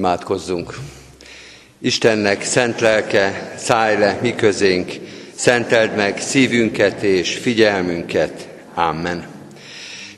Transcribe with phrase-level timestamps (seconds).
[0.00, 0.74] Imádkozzunk!
[1.80, 4.92] Istennek szent lelke, szállj le mi közénk,
[5.34, 8.48] szenteld meg szívünket és figyelmünket.
[8.74, 9.26] Amen.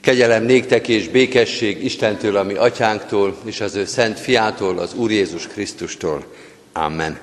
[0.01, 5.47] Kegyelem néktek és békesség Istentől, ami atyánktól, és az ő szent fiától, az Úr Jézus
[5.47, 6.25] Krisztustól.
[6.73, 7.19] Amen.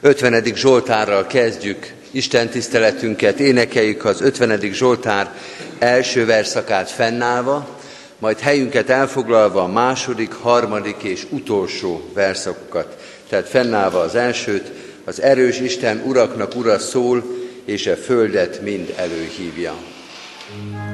[0.00, 0.44] 50.
[0.54, 4.60] Zsoltárral kezdjük Isten tiszteletünket, énekeljük az 50.
[4.72, 5.34] Zsoltár
[5.78, 7.75] első verszakát fennállva,
[8.18, 12.96] majd helyünket elfoglalva a második, harmadik és utolsó verszakokat.
[13.28, 14.70] Tehát fennállva az elsőt,
[15.04, 17.24] az erős Isten uraknak ura szól,
[17.64, 19.74] és a földet mind előhívja.
[20.56, 20.85] Mm.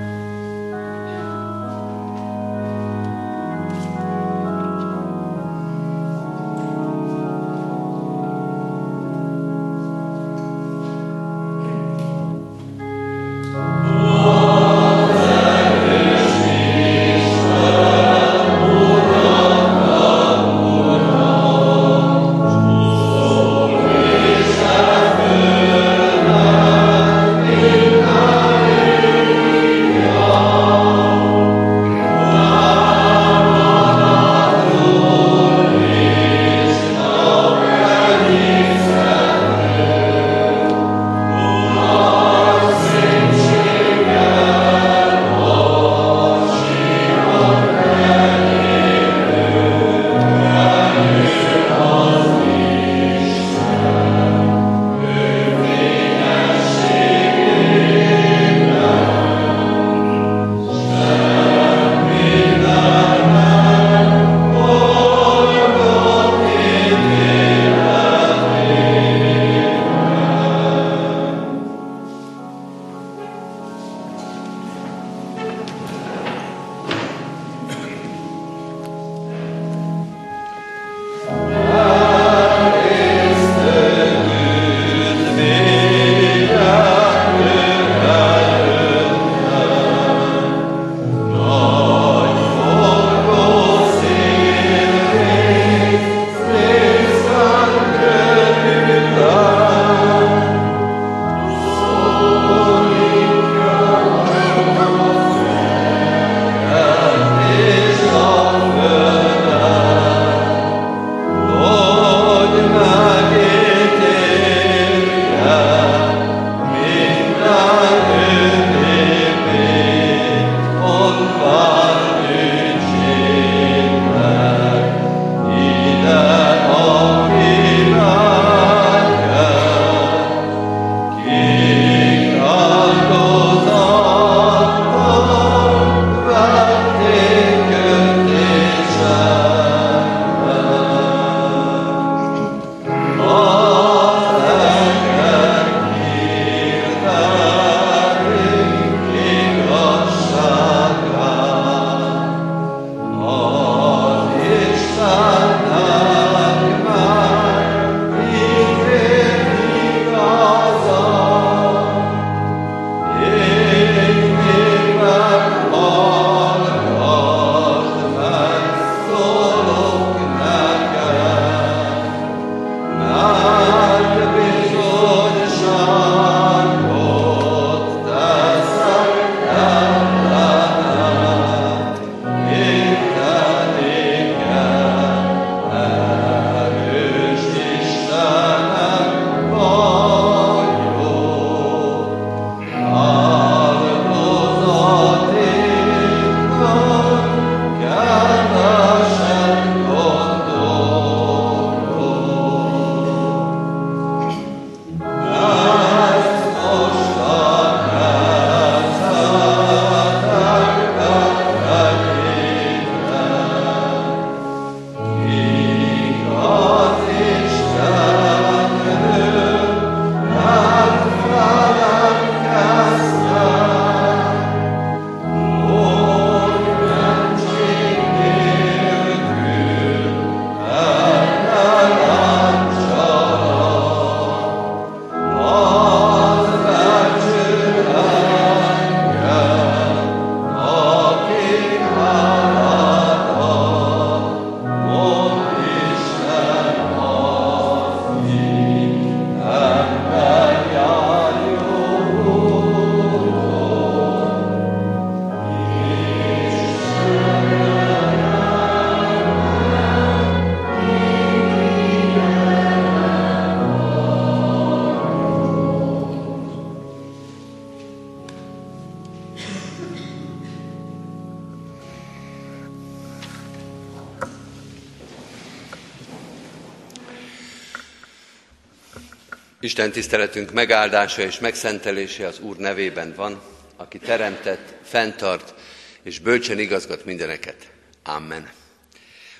[279.72, 283.42] Isten tiszteletünk megáldása és megszentelése az Úr nevében van,
[283.76, 285.54] aki teremtett, fenntart
[286.02, 287.56] és bölcsen igazgat mindeneket.
[288.04, 288.50] Amen.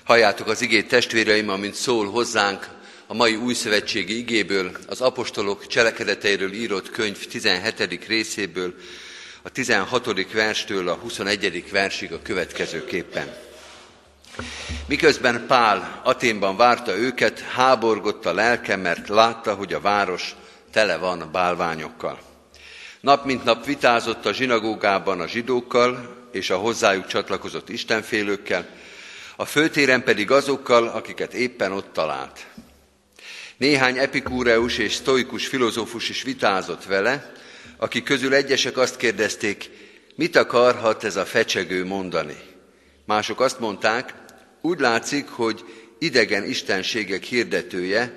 [0.03, 2.67] Halljátok az igét testvéreim, amint szól hozzánk
[3.07, 8.05] a mai új szövetségi igéből, az apostolok cselekedeteiről írott könyv 17.
[8.07, 8.73] részéből,
[9.41, 10.31] a 16.
[10.31, 11.71] verstől a 21.
[11.71, 13.52] versig a következőképpen.
[14.85, 20.35] Miközben Pál Aténban várta őket, háborgott a lelke, mert látta, hogy a város
[20.71, 22.19] tele van bálványokkal.
[22.99, 28.67] Nap mint nap vitázott a zsinagógában a zsidókkal és a hozzájuk csatlakozott istenfélőkkel,
[29.35, 32.45] a főtéren pedig azokkal, akiket éppen ott talált.
[33.57, 37.31] Néhány epikúreus és sztoikus filozófus is vitázott vele,
[37.77, 39.69] akik közül egyesek azt kérdezték,
[40.15, 42.37] mit akarhat ez a fecsegő mondani.
[43.05, 44.13] Mások azt mondták,
[44.65, 45.63] úgy látszik, hogy
[45.99, 48.13] idegen istenségek hirdetője,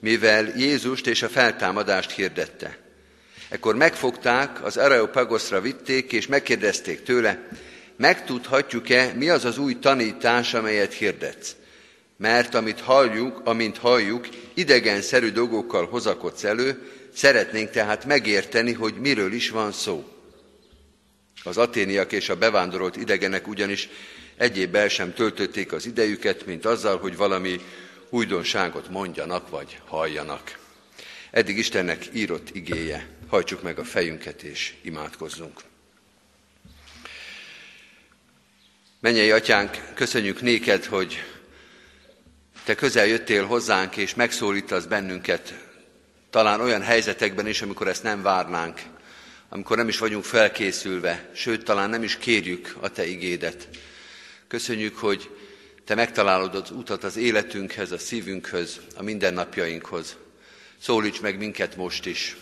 [0.00, 2.78] mivel Jézust és a feltámadást hirdette.
[3.48, 7.48] Ekkor megfogták, az Areopagoszra vitték, és megkérdezték tőle,
[7.96, 11.56] megtudhatjuk-e, mi az az új tanítás, amelyet hirdetsz?
[12.16, 19.50] Mert amit halljuk, amint halljuk, idegenszerű dolgokkal hozakodsz elő, szeretnénk tehát megérteni, hogy miről is
[19.50, 20.04] van szó.
[21.42, 23.88] Az aténiak és a bevándorolt idegenek ugyanis
[24.36, 27.60] egyéb sem töltötték az idejüket, mint azzal, hogy valami
[28.08, 30.58] újdonságot mondjanak vagy halljanak.
[31.30, 33.06] Eddig Istennek írott igéje.
[33.28, 35.60] Hajtsuk meg a fejünket és imádkozzunk.
[39.00, 41.24] Mennyei atyánk, köszönjük néked, hogy
[42.64, 45.54] te közel jöttél hozzánk, és megszólítasz bennünket,
[46.30, 48.80] talán olyan helyzetekben is, amikor ezt nem várnánk,
[49.48, 53.68] amikor nem is vagyunk felkészülve, sőt, talán nem is kérjük a te igédet.
[54.48, 55.30] Köszönjük, hogy
[55.84, 60.16] te megtalálod az utat az életünkhez, a szívünkhöz, a mindennapjainkhoz.
[60.78, 62.36] Szólíts meg minket most is.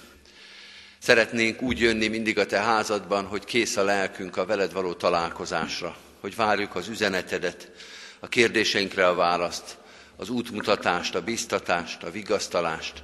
[0.98, 5.96] Szeretnénk úgy jönni mindig a te házadban, hogy kész a lelkünk a veled való találkozásra,
[6.20, 7.70] hogy várjuk az üzenetedet,
[8.18, 9.76] a kérdéseinkre a választ,
[10.16, 13.02] az útmutatást, a biztatást, a vigasztalást.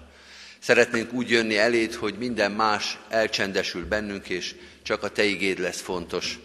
[0.59, 5.81] Szeretnénk úgy jönni eléd, hogy minden más elcsendesül bennünk, és csak a Te igéd lesz
[5.81, 6.39] fontos.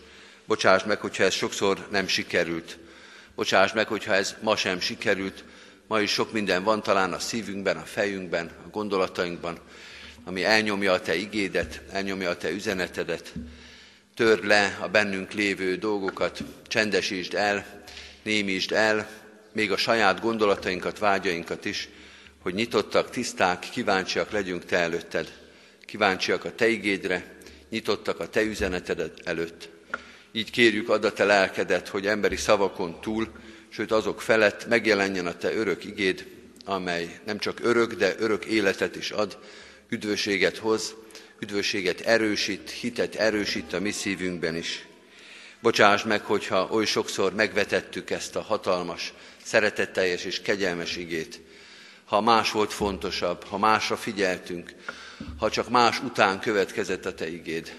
[0.46, 2.78] Bocsáss meg, hogyha ez sokszor nem sikerült.
[3.36, 5.44] Bocsáss meg, hogyha ez ma sem sikerült.
[5.88, 9.60] Ma is sok minden van talán a szívünkben, a fejünkben, a gondolatainkban,
[10.24, 13.34] ami elnyomja a Te igédet, elnyomja a Te üzenetedet.
[14.16, 17.84] Törd le a bennünk lévő dolgokat, csendesítsd el,
[18.24, 19.08] némítsd el,
[19.54, 21.90] még a saját gondolatainkat, vágyainkat is,
[22.40, 25.34] hogy nyitottak, tiszták, kíváncsiak legyünk Te előtted.
[25.86, 27.38] Kíváncsiak a Te igédre,
[27.70, 29.75] nyitottak a Te üzeneted előtt.
[30.36, 33.32] Így kérjük, add a Te lelkedet, hogy emberi szavakon túl,
[33.70, 36.28] sőt azok felett megjelenjen a Te örök igéd,
[36.66, 39.38] amely nem csak örök, de örök életet is ad,
[39.90, 40.96] üdvösséget hoz,
[41.40, 44.88] üdvösséget erősít, hitet erősít a mi szívünkben is.
[45.62, 49.14] Bocsáss meg, hogyha oly sokszor megvetettük ezt a hatalmas,
[49.44, 51.42] szeretetteljes és kegyelmes igét,
[52.06, 54.74] ha más volt fontosabb, ha másra figyeltünk,
[55.40, 57.76] ha csak más után következett a Te igéd.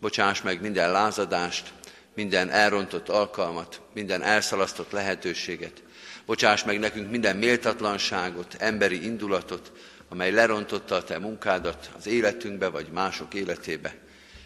[0.00, 1.72] Bocsáss meg minden lázadást,
[2.14, 5.82] minden elrontott alkalmat, minden elszalasztott lehetőséget.
[6.26, 9.72] Bocsáss meg nekünk minden méltatlanságot, emberi indulatot,
[10.08, 13.94] amely lerontotta a Te munkádat az életünkbe vagy mások életébe.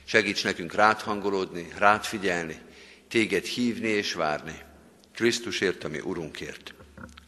[0.05, 2.61] Segíts nekünk rád hangolódni, rád figyelni,
[3.09, 4.59] téged hívni és várni.
[5.15, 6.75] Krisztusért, ami Urunkért.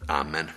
[0.07, 0.55] Amen.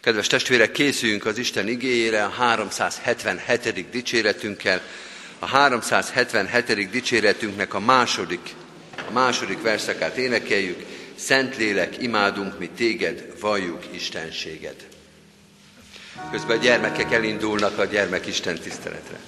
[0.00, 3.90] Kedves testvérek, készüljünk az Isten igéjére a 377.
[3.90, 4.82] dicséretünkkel.
[5.42, 6.90] A 377.
[6.90, 8.54] dicséretünknek a második,
[9.08, 10.86] a második verszakát énekeljük.
[11.14, 14.86] Szentlélek, imádunk mi téged, valljuk Istenséged.
[16.30, 19.18] Közben a gyermekek elindulnak a gyermek Isten tiszteletre.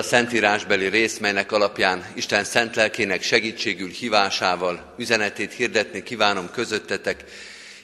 [0.00, 7.24] A szentírásbeli rész, melynek alapján Isten szent lelkének segítségül hívásával üzenetét hirdetni kívánom közöttetek,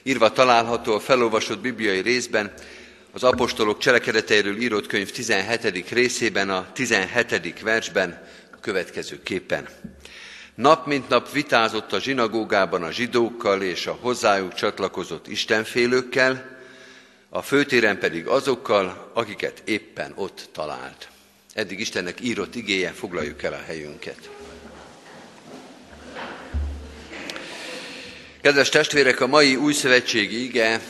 [0.03, 2.53] írva található a felolvasott bibliai részben,
[3.11, 5.89] az apostolok cselekedeteiről írott könyv 17.
[5.89, 7.61] részében, a 17.
[7.61, 9.67] versben a következőképpen.
[10.55, 16.57] Nap mint nap vitázott a zsinagógában a zsidókkal és a hozzájuk csatlakozott istenfélőkkel,
[17.29, 21.09] a főtéren pedig azokkal, akiket éppen ott talált.
[21.57, 24.29] Eddig Istennek írott igéje, foglaljuk el a helyünket.
[28.41, 30.81] Kedves testvérek, a mai új szövetségi ige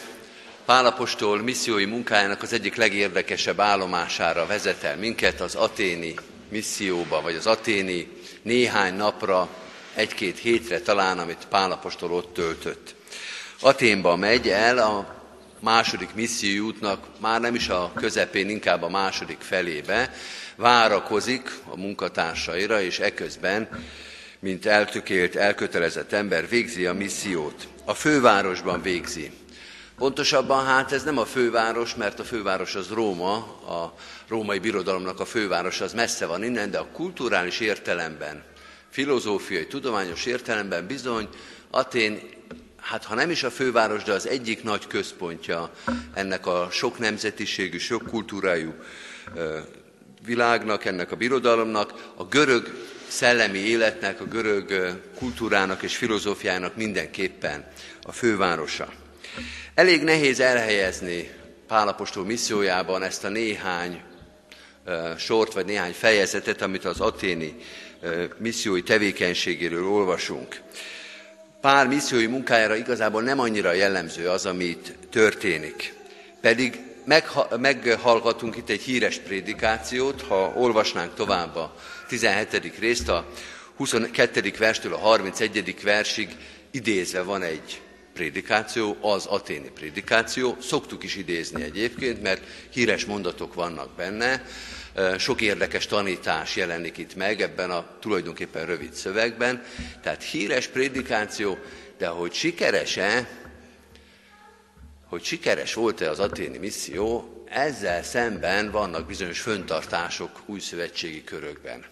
[0.66, 6.14] Pálapostól missziói munkájának az egyik legérdekesebb állomására vezet el minket az aténi
[6.50, 8.08] misszióba, vagy az aténi
[8.42, 9.50] néhány napra,
[9.94, 12.96] egy-két hétre talán, amit Pálapostól ott töltött.
[13.60, 15.16] Aténba megy el a
[15.60, 20.14] második misszióútnak már nem is a közepén, inkább a második felébe,
[20.58, 23.70] várakozik a munkatársaira, és eközben,
[24.40, 27.68] mint eltökélt, elkötelezett ember végzi a missziót.
[27.86, 29.32] A fővárosban végzi.
[29.98, 33.34] Pontosabban hát ez nem a főváros, mert a főváros az Róma,
[33.68, 33.94] a
[34.28, 38.44] római birodalomnak a főváros az messze van innen, de a kulturális értelemben,
[38.90, 41.30] filozófiai, tudományos értelemben bizony
[41.72, 42.20] Atén
[42.82, 45.72] hát ha nem is a főváros, de az egyik nagy központja
[46.14, 48.74] ennek a sok nemzetiségű, sok kultúrájú
[50.28, 52.74] világnak, ennek a birodalomnak, a görög
[53.08, 57.66] szellemi életnek, a görög kultúrának és filozófiának mindenképpen
[58.02, 58.94] a fővárosa.
[59.74, 61.30] Elég nehéz elhelyezni
[61.68, 64.02] Pálapostól missziójában ezt a néhány
[65.18, 67.56] sort, vagy néhány fejezetet, amit az aténi
[68.38, 70.62] missziói tevékenységéről olvasunk.
[71.62, 75.94] Pár missziói munkájára igazából nem annyira jellemző az, amit történik.
[76.42, 76.80] Pedig
[77.60, 81.76] meghallgatunk itt egy híres prédikációt, ha olvasnánk tovább a
[82.08, 82.78] 17.
[82.80, 83.26] részt, a
[83.76, 84.54] 22.
[84.58, 85.76] verstől a 31.
[85.84, 86.36] versig
[86.72, 87.82] idézve van egy
[88.14, 90.58] prédikáció, az aténi prédikáció.
[90.62, 94.44] Szoktuk is idézni egyébként, mert híres mondatok vannak benne,
[95.18, 99.64] sok érdekes tanítás jelenik itt meg ebben a tulajdonképpen rövid szövegben.
[100.02, 101.58] Tehát híres prédikáció,
[101.98, 103.28] de hogy sikeres-e,
[105.10, 111.86] hogy sikeres volt-e az aténi misszió, ezzel szemben vannak bizonyos föntartások új szövetségi körökben.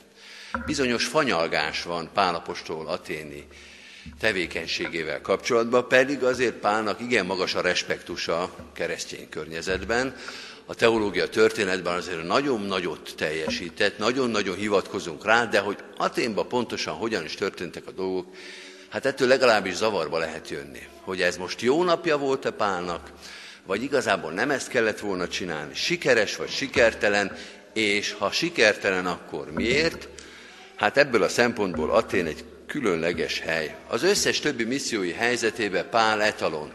[0.65, 3.47] Bizonyos fanyalgás van Pálapostól aténi
[4.19, 10.15] tevékenységével kapcsolatban, pedig azért Pálnak igen magas a respektusa keresztény környezetben,
[10.65, 17.23] a teológia történetben azért nagyon nagyot teljesített, nagyon-nagyon hivatkozunk rá, de hogy Aténban pontosan hogyan
[17.23, 18.27] is történtek a dolgok,
[18.95, 20.87] hát ettől legalábbis zavarba lehet jönni.
[21.01, 23.11] Hogy ez most jó napja volt-e Pálnak,
[23.65, 27.37] vagy igazából nem ezt kellett volna csinálni, sikeres vagy sikertelen,
[27.73, 30.07] és ha sikertelen, akkor miért?
[30.75, 33.75] Hát ebből a szempontból Atén egy különleges hely.
[33.87, 36.71] Az összes többi missziói helyzetében Pál etalon,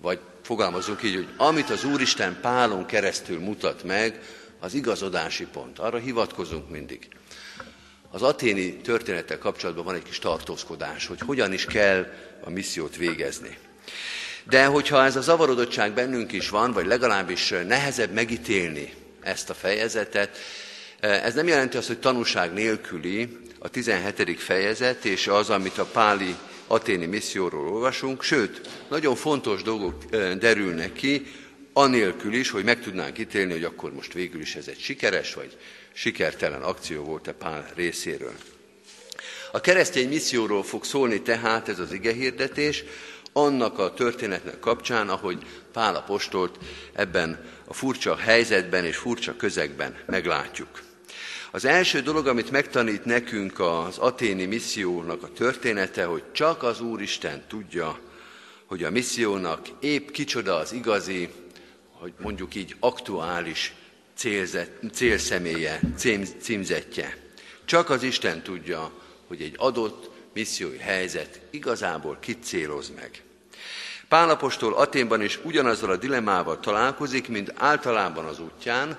[0.00, 4.20] vagy fogalmazunk így, hogy amit az Úristen Pálon keresztül mutat meg,
[4.60, 5.78] az igazodási pont.
[5.78, 7.08] Arra hivatkozunk mindig.
[8.10, 12.06] Az aténi történettel kapcsolatban van egy kis tartózkodás, hogy hogyan is kell
[12.44, 13.58] a missziót végezni.
[14.44, 20.38] De hogyha ez a zavarodottság bennünk is van, vagy legalábbis nehezebb megítélni ezt a fejezetet,
[21.00, 24.40] ez nem jelenti azt, hogy tanúság nélküli a 17.
[24.40, 26.34] fejezet és az, amit a Páli
[26.66, 30.04] aténi misszióról olvasunk, sőt, nagyon fontos dolgok
[30.38, 31.26] derülnek ki,
[31.78, 35.56] anélkül is, hogy meg tudnánk ítélni, hogy akkor most végül is ez egy sikeres vagy
[35.92, 38.34] sikertelen akció volt-e Pál részéről.
[39.52, 42.84] A keresztény misszióról fog szólni tehát ez az igehirdetés,
[43.32, 45.38] annak a történetnek kapcsán, ahogy
[45.72, 46.58] Pál apostolt
[46.92, 50.82] ebben a furcsa helyzetben és furcsa közegben meglátjuk.
[51.50, 57.42] Az első dolog, amit megtanít nekünk az aténi missziónak a története, hogy csak az Úristen
[57.48, 57.98] tudja,
[58.66, 61.28] hogy a missziónak épp kicsoda az igazi,
[62.00, 63.74] hogy mondjuk így aktuális
[64.14, 67.16] célzet, célszemélye, cím, címzetje.
[67.64, 68.90] Csak az Isten tudja,
[69.26, 73.22] hogy egy adott missziói helyzet igazából kit céloz meg.
[74.08, 78.98] Pálapostól Aténban is ugyanazzal a dilemával találkozik, mint általában az útján,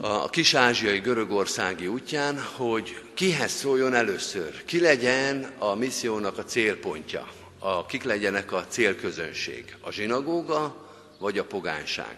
[0.00, 7.28] a kis-ázsiai görögországi útján, hogy kihez szóljon először, ki legyen a missziónak a célpontja,
[7.58, 10.85] a, kik legyenek a célközönség, a zsinagóga
[11.18, 12.16] vagy a pogányság.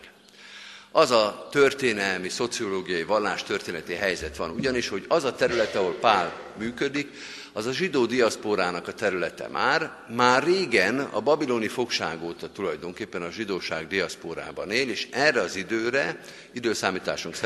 [0.92, 7.10] Az a történelmi, szociológiai, vallástörténeti helyzet van ugyanis, hogy az a terület, ahol Pál működik,
[7.52, 13.30] az a zsidó diaszporának a területe már, már régen a babiloni fogság óta tulajdonképpen a
[13.30, 16.20] zsidóság diaszporában él, és erre az időre,
[16.52, 17.36] időszámításunk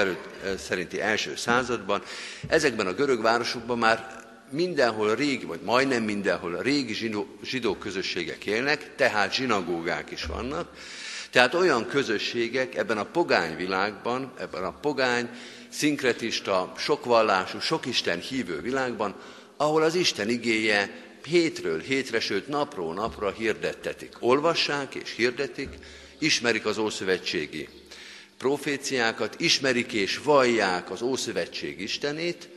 [0.59, 2.03] szerinti első században,
[2.49, 8.47] ezekben a görög városokban már mindenhol régi, vagy majdnem mindenhol a régi zsidó, zsidó közösségek
[8.47, 10.69] élnek, tehát zsinagógák is vannak,
[11.33, 15.29] tehát olyan közösségek ebben a pogány világban, ebben a pogány,
[15.69, 19.15] szinkretista, sokvallású, sok Isten hívő világban,
[19.57, 20.91] ahol az Isten igéje
[21.25, 24.17] hétről hétre, sőt napról napra hirdettetik.
[24.21, 25.69] Olvassák és hirdetik,
[26.19, 27.69] ismerik az Ószövetségi
[28.39, 32.49] proféciákat, ismerik és vallják az Ószövetség Istenét,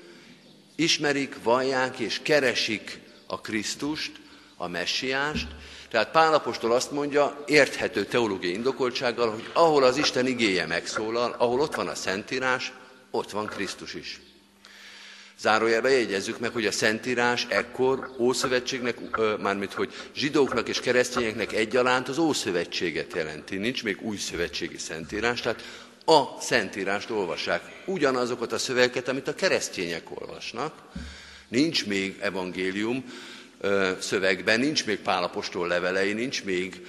[0.76, 4.12] ismerik, vallják és keresik a Krisztust,
[4.58, 5.48] a messiást.
[5.90, 11.76] Tehát Pálapostól azt mondja, érthető teológiai indokoltsággal, hogy ahol az Isten igéje megszólal, ahol ott
[11.76, 12.74] van a Szentírás,
[13.12, 14.20] ott van Krisztus is.
[15.40, 18.98] Zárójelbe jegyezzük meg, hogy a Szentírás ekkor Ószövetségnek,
[19.40, 23.58] mármint hogy zsidóknak és keresztényeknek egyaránt az Ószövetséget jelenti.
[23.58, 25.64] Nincs még új szövetségi Szentírás, tehát
[26.06, 27.84] a Szentírást olvassák.
[27.86, 30.74] Ugyanazokat a szövegeket, amit a keresztények olvasnak.
[31.48, 33.04] Nincs még evangélium
[34.00, 36.86] szövegben, nincs még Pálapostól levelei, nincs még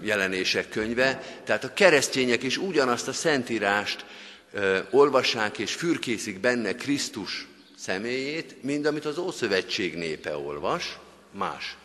[0.00, 1.22] jelenések könyve.
[1.44, 4.04] Tehát a keresztények is ugyanazt a Szentírást
[4.90, 7.46] olvassák és fürkészik benne Krisztus
[7.78, 10.98] személyét, mint amit az Ószövetség népe olvas,
[11.32, 11.76] más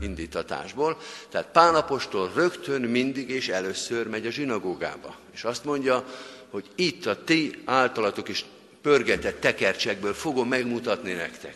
[0.00, 0.98] indítatásból.
[1.28, 5.16] Tehát Pálapostól rögtön mindig és először megy a zsinagógába.
[5.34, 6.04] És azt mondja,
[6.50, 8.44] hogy itt a ti általatok is
[8.82, 11.54] pörgetett tekercsekből fogom megmutatni nektek,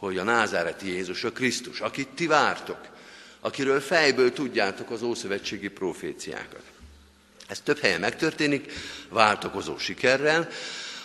[0.00, 2.78] hogy a názáreti Jézus a Krisztus, akit ti vártok,
[3.40, 6.62] akiről fejből tudjátok az ószövetségi proféciákat.
[7.46, 8.72] Ez több helyen megtörténik,
[9.08, 10.48] váltakozó sikerrel.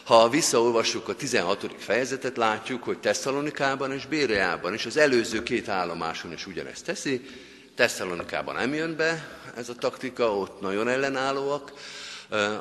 [0.03, 1.75] Ha visszaolvassuk a 16.
[1.77, 7.21] fejezetet, látjuk, hogy Tesszalonikában és Béreában és az előző két állomáson is ugyanezt teszi.
[7.75, 11.71] Tesszalonikában nem jön be ez a taktika, ott nagyon ellenállóak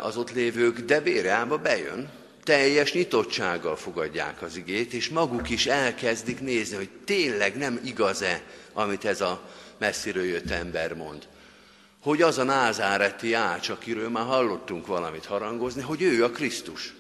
[0.02, 6.40] az ott lévők, de Béreába bejön, teljes nyitottsággal fogadják az igét, és maguk is elkezdik
[6.40, 11.26] nézni, hogy tényleg nem igaz-e, amit ez a messziről jött ember mond
[12.04, 16.94] hogy az a názáreti ács, akiről már hallottunk valamit harangozni, hogy ő a Krisztus.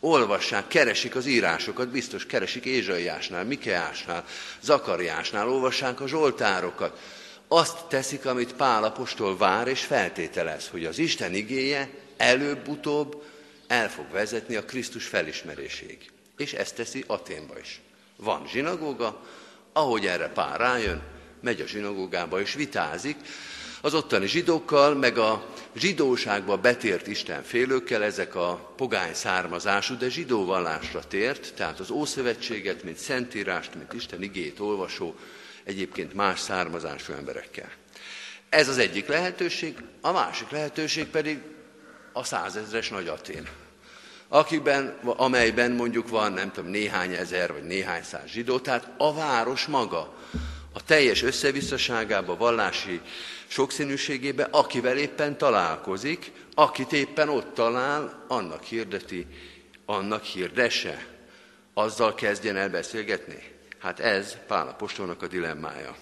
[0.00, 4.24] Olvassák, keresik az írásokat, biztos keresik Ézsaiásnál, Mikeásnál,
[4.60, 6.98] Zakariásnál, olvassák a zsoltárokat.
[7.48, 13.22] Azt teszik, amit Pál apostol vár és feltételez, hogy az Isten igéje előbb-utóbb
[13.72, 16.10] el fog vezetni a Krisztus felismeréséig.
[16.36, 17.80] És ezt teszi Aténba is.
[18.16, 19.26] Van zsinagóga,
[19.72, 21.02] ahogy erre Pál rájön,
[21.40, 23.16] megy a zsinagógába és vitázik,
[23.80, 30.44] az ottani zsidókkal, meg a zsidóságba betért Isten félőkkel, ezek a pogány származású, de zsidó
[30.44, 35.16] vallásra tért, tehát az Ószövetséget, mint Szentírást, mint Isten igét olvasó,
[35.64, 37.70] egyébként más származású emberekkel.
[38.48, 41.38] Ez az egyik lehetőség, a másik lehetőség pedig
[42.12, 43.48] a százezres Nagy Atén,
[44.32, 49.66] akiben, amelyben mondjuk van, nem tudom, néhány ezer vagy néhány száz zsidó, tehát a város
[49.66, 50.14] maga,
[50.72, 53.00] a teljes összevisszaságába, vallási
[53.46, 59.26] sokszínűségébe, akivel éppen találkozik, akit éppen ott talál, annak hirdeti,
[59.84, 61.06] annak hirdesse.
[61.74, 63.52] Azzal kezdjen el beszélgetni.
[63.78, 65.96] Hát ez Pál Apostolnak a dilemmája.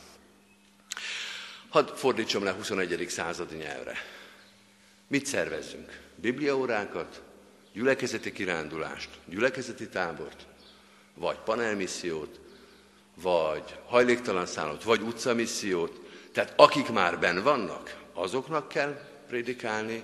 [1.69, 3.09] Hadd fordítsam le 21.
[3.09, 3.97] századi nyelvre.
[5.07, 5.99] Mit szervezzünk?
[6.15, 7.23] Bibliaórákat,
[7.73, 10.47] gyülekezeti kirándulást, gyülekezeti tábort,
[11.15, 12.41] vagy panelmissziót,
[13.15, 16.01] vagy hajléktalan szállót, vagy utcamissziót,
[16.33, 20.03] tehát akik már benn vannak, azoknak kell prédikálni,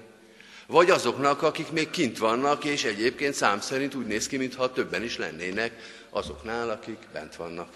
[0.66, 5.02] vagy azoknak, akik még kint vannak, és egyébként szám szerint úgy néz ki, mintha többen
[5.02, 5.72] is lennének
[6.11, 7.68] azoknál, akik bent vannak.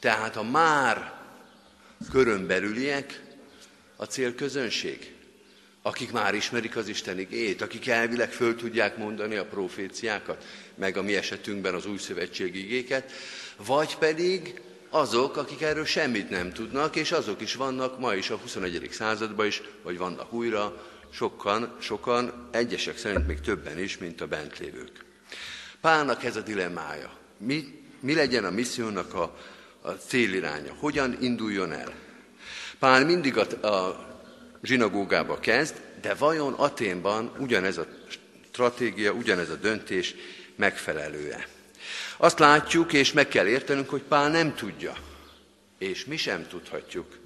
[0.00, 1.12] Tehát a már
[2.10, 3.22] körönbelüliek
[3.96, 5.13] a célközönség,
[5.86, 10.44] akik már ismerik az Isten igét, akik elvileg föl tudják mondani a proféciákat,
[10.74, 13.12] meg a mi esetünkben az új szövetségi igéket,
[13.66, 18.36] vagy pedig azok, akik erről semmit nem tudnak, és azok is vannak ma is a
[18.36, 18.88] 21.
[18.90, 24.58] században is, vagy vannak újra, sokan, sokan, egyesek szerint még többen is, mint a bent
[24.58, 25.04] lévők.
[25.80, 27.12] Pálnak ez a dilemmája.
[27.38, 29.36] Mi, mi legyen a missziónak a,
[29.80, 30.74] a céliránya?
[30.78, 31.92] Hogyan induljon el?
[32.78, 34.12] Pál mindig a, a
[34.64, 37.86] zsinagógába kezd, de vajon Aténban ugyanez a
[38.50, 40.14] stratégia, ugyanez a döntés
[40.56, 41.48] megfelelőe?
[42.16, 44.96] Azt látjuk, és meg kell értenünk, hogy Pál nem tudja,
[45.78, 47.18] és mi sem tudhatjuk,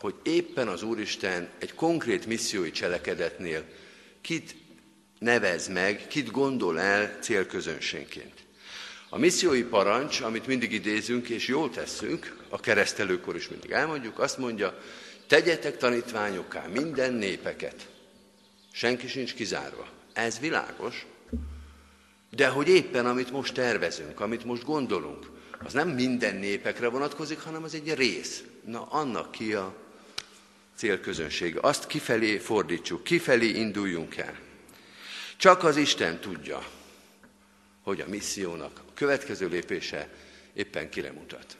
[0.00, 3.64] hogy éppen az Úristen egy konkrét missziói cselekedetnél
[4.20, 4.54] kit
[5.18, 8.34] nevez meg, kit gondol el célközönségként.
[9.08, 14.38] A missziói parancs, amit mindig idézünk és jól tesszünk, a keresztelőkor is mindig elmondjuk, azt
[14.38, 14.78] mondja,
[15.30, 17.88] tegyetek tanítványokká minden népeket.
[18.72, 19.88] Senki sincs kizárva.
[20.12, 21.06] Ez világos,
[22.30, 25.30] de hogy éppen amit most tervezünk, amit most gondolunk,
[25.64, 28.42] az nem minden népekre vonatkozik, hanem az egy rész.
[28.64, 29.74] Na, annak ki a
[30.74, 31.56] célközönség.
[31.56, 34.38] Azt kifelé fordítsuk, kifelé induljunk el.
[35.36, 36.66] Csak az Isten tudja,
[37.82, 40.08] hogy a missziónak a következő lépése
[40.52, 41.56] éppen kire mutat.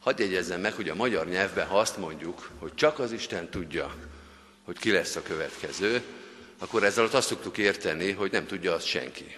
[0.00, 3.94] Hadd jegyezzem meg, hogy a magyar nyelvben, ha azt mondjuk, hogy csak az Isten tudja,
[4.64, 6.02] hogy ki lesz a következő,
[6.58, 9.36] akkor ezzel azt szoktuk érteni, hogy nem tudja azt senki.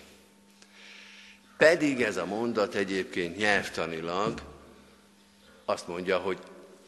[1.57, 4.41] Pedig ez a mondat egyébként nyelvtanilag
[5.65, 6.39] azt mondja, hogy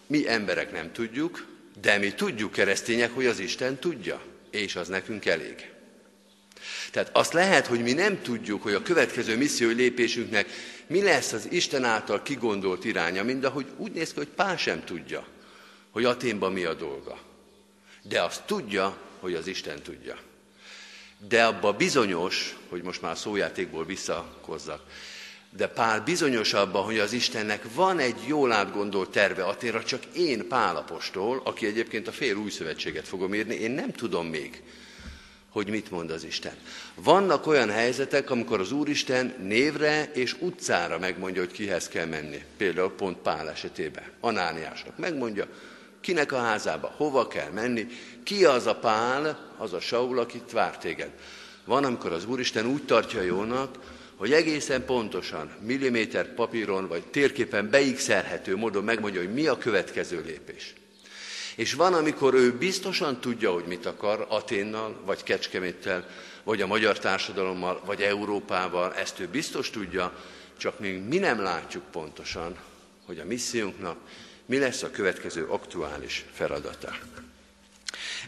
[0.07, 1.47] mi emberek nem tudjuk,
[1.81, 5.71] de mi tudjuk keresztények, hogy az Isten tudja, és az nekünk elég.
[6.91, 10.49] Tehát azt lehet, hogy mi nem tudjuk, hogy a következő missziói lépésünknek
[10.87, 14.85] mi lesz az Isten által kigondolt iránya, mind ahogy úgy néz ki, hogy Pál sem
[14.85, 15.27] tudja,
[15.91, 17.19] hogy Aténban mi a dolga.
[18.03, 20.17] De azt tudja, hogy az Isten tudja.
[21.29, 24.83] De abba bizonyos, hogy most már szójátékból visszakozzak,
[25.57, 30.49] de Pál bizonyos abban, hogy az Istennek van egy jól átgondolt terve Aténra, csak én
[30.49, 34.63] Pálapostól, aki egyébként a fél új szövetséget fogom írni, én nem tudom még,
[35.55, 36.53] hogy mit mond az Isten.
[36.95, 42.43] Vannak olyan helyzetek, amikor az Úristen névre és utcára megmondja, hogy kihez kell menni.
[42.57, 44.05] Például pont Pál esetében.
[44.21, 45.47] Anániásnak megmondja,
[46.01, 47.87] kinek a házába, hova kell menni,
[48.23, 51.11] ki az a Pál, az a Saul, akit vár téged.
[51.65, 53.79] Van, amikor az Úristen úgy tartja jónak,
[54.17, 60.75] hogy egészen pontosan, milliméter papíron vagy térképen beixelhető módon megmondja, hogy mi a következő lépés.
[61.57, 66.07] És van, amikor ő biztosan tudja, hogy mit akar Aténnal, vagy Kecskeméttel,
[66.43, 70.13] vagy a magyar társadalommal, vagy Európával, ezt ő biztos tudja,
[70.57, 72.57] csak még mi nem látjuk pontosan,
[73.07, 73.97] hogy a missziónknak
[74.47, 76.97] mi lesz a következő aktuális feladata.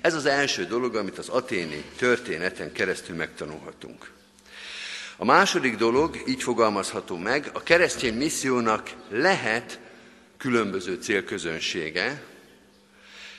[0.01, 4.11] Ez az első dolog, amit az aténi történeten keresztül megtanulhatunk.
[5.17, 9.79] A második dolog, így fogalmazható meg, a keresztény missziónak lehet
[10.37, 12.23] különböző célközönsége,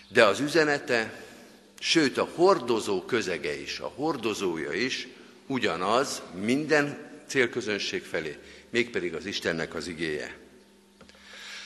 [0.09, 1.21] de az üzenete,
[1.79, 5.07] sőt a hordozó közege is, a hordozója is
[5.47, 8.37] ugyanaz minden célközönség felé,
[8.69, 10.37] mégpedig az Istennek az igéje.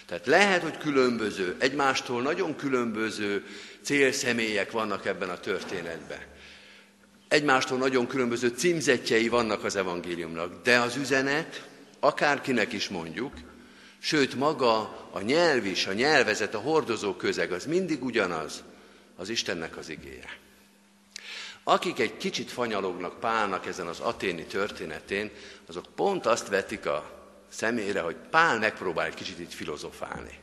[0.06, 3.46] Tehát lehet, hogy különböző, egymástól nagyon különböző
[3.82, 6.20] célszemélyek vannak ebben a történetben.
[7.28, 11.68] Egymástól nagyon különböző címzetjei vannak az evangéliumnak, de az üzenet,
[12.00, 13.34] akárkinek is mondjuk,
[14.02, 14.80] sőt maga
[15.12, 18.64] a nyelv is, a nyelvezet, a hordozó közeg, az mindig ugyanaz,
[19.16, 20.38] az Istennek az igéje.
[21.64, 25.32] Akik egy kicsit fanyalognak Pálnak ezen az aténi történetén,
[25.68, 30.40] azok pont azt vetik a szemére, hogy Pál megpróbál egy kicsit itt filozofálni.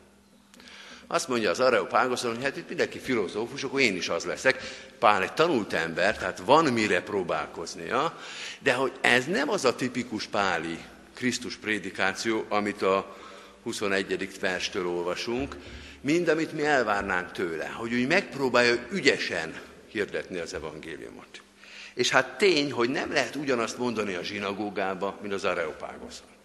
[1.07, 4.63] Azt mondja az Areopágoszon, hogy hát itt mindenki filozófus, akkor én is az leszek.
[4.99, 8.19] Pál egy tanult ember, tehát van mire próbálkoznia,
[8.59, 10.79] de hogy ez nem az a tipikus páli
[11.15, 13.17] Krisztus prédikáció, amit a
[13.63, 14.39] 21.
[14.41, 15.57] verstől olvasunk,
[16.01, 21.43] mind amit mi elvárnánk tőle, hogy úgy megpróbálja ügyesen hirdetni az evangéliumot.
[21.95, 26.37] És hát tény, hogy nem lehet ugyanazt mondani a zsinagógába, mint az Areopágoszon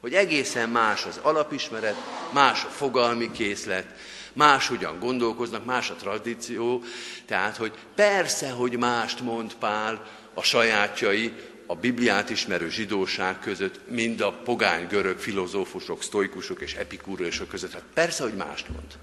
[0.00, 1.96] hogy egészen más az alapismeret,
[2.32, 3.86] más a fogalmi készlet,
[4.32, 6.82] más hogyan gondolkoznak, más a tradíció,
[7.24, 11.32] tehát, hogy persze, hogy mást mond Pál a sajátjai,
[11.66, 17.72] a Bibliát ismerő zsidóság között, mind a pogány görög filozófusok, sztoikusok és epikúrusok között.
[17.72, 18.98] Hát persze, hogy mást mond.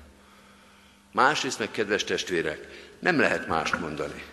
[1.12, 2.67] Másrészt meg, kedves testvérek,
[2.99, 4.23] nem lehet mást mondani.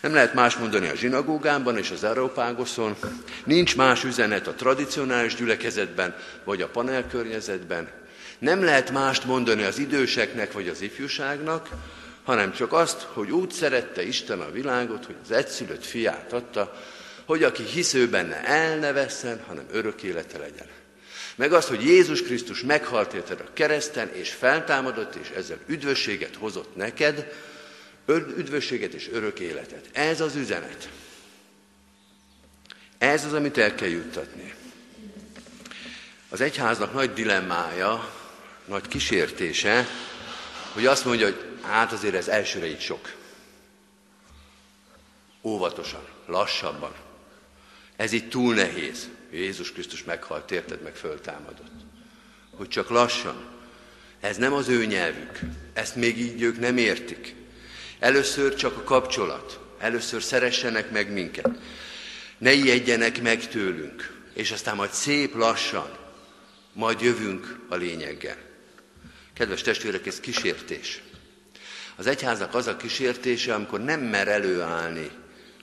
[0.00, 2.96] Nem lehet más mondani a zsinagógában és az Európágoszon.
[3.44, 7.88] Nincs más üzenet a tradicionális gyülekezetben vagy a panelkörnyezetben.
[8.38, 11.68] Nem lehet mást mondani az időseknek vagy az ifjúságnak,
[12.24, 16.74] hanem csak azt, hogy úgy szerette Isten a világot, hogy az egyszülött fiát adta,
[17.26, 20.66] hogy aki hisző benne el ne vesszen, hanem örök élete legyen.
[21.34, 26.76] Meg azt, hogy Jézus Krisztus meghalt érted a kereszten, és feltámadott, és ezzel üdvösséget hozott
[26.76, 27.32] neked,
[28.36, 29.88] üdvösséget és örök életet.
[29.92, 30.88] Ez az üzenet.
[32.98, 34.54] Ez az, amit el kell juttatni.
[36.28, 38.10] Az egyháznak nagy dilemmája,
[38.64, 39.86] nagy kísértése,
[40.72, 43.14] hogy azt mondja, hogy hát azért ez elsőre így sok.
[45.42, 47.05] Óvatosan, lassabban.
[47.96, 49.08] Ez itt túl nehéz.
[49.32, 51.72] Jézus Krisztus meghalt, érted, meg föltámadott.
[52.50, 53.44] Hogy csak lassan.
[54.20, 55.38] Ez nem az ő nyelvük.
[55.72, 57.34] Ezt még így ők nem értik.
[57.98, 59.60] Először csak a kapcsolat.
[59.78, 61.48] Először szeressenek meg minket.
[62.38, 64.14] Ne ijedjenek meg tőlünk.
[64.36, 65.96] és aztán majd szép lassan,
[66.72, 68.36] majd jövünk a lényeggel.
[69.34, 71.02] Kedves testvérek, ez kísértés.
[71.96, 75.10] Az egyháznak az a kísértése, amikor nem mer előállni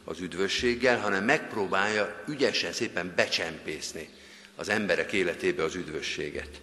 [0.04, 4.10] az üdvösséggel, hanem megpróbálja ügyesen, szépen becsempészni
[4.56, 6.62] az emberek életébe az üdvösséget.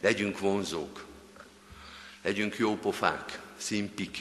[0.00, 1.04] Legyünk vonzók,
[2.22, 4.16] legyünk jópofák, szimpik,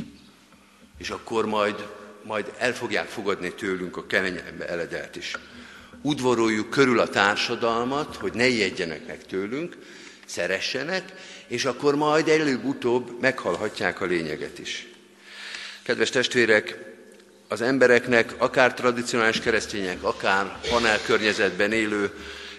[0.98, 1.88] és akkor majd,
[2.24, 5.36] majd el fogják fogadni tőlünk a keményebb eledelt is.
[6.02, 9.78] Udvaroljuk körül a társadalmat, hogy ne ijedjenek meg tőlünk,
[10.26, 11.14] szeressenek,
[11.48, 14.88] és akkor majd előbb-utóbb meghalhatják a lényeget is.
[15.82, 16.78] Kedves testvérek,
[17.52, 22.12] az embereknek, akár tradicionális keresztények, akár panel környezetben élő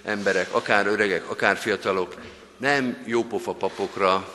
[0.05, 2.15] emberek, akár öregek, akár fiatalok,
[2.57, 4.35] nem jópofa papokra,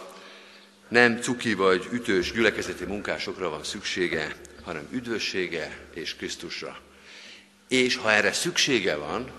[0.88, 6.78] nem cuki vagy ütős gyülekezeti munkásokra van szüksége, hanem üdvössége és Krisztusra.
[7.68, 9.32] És ha erre szüksége van,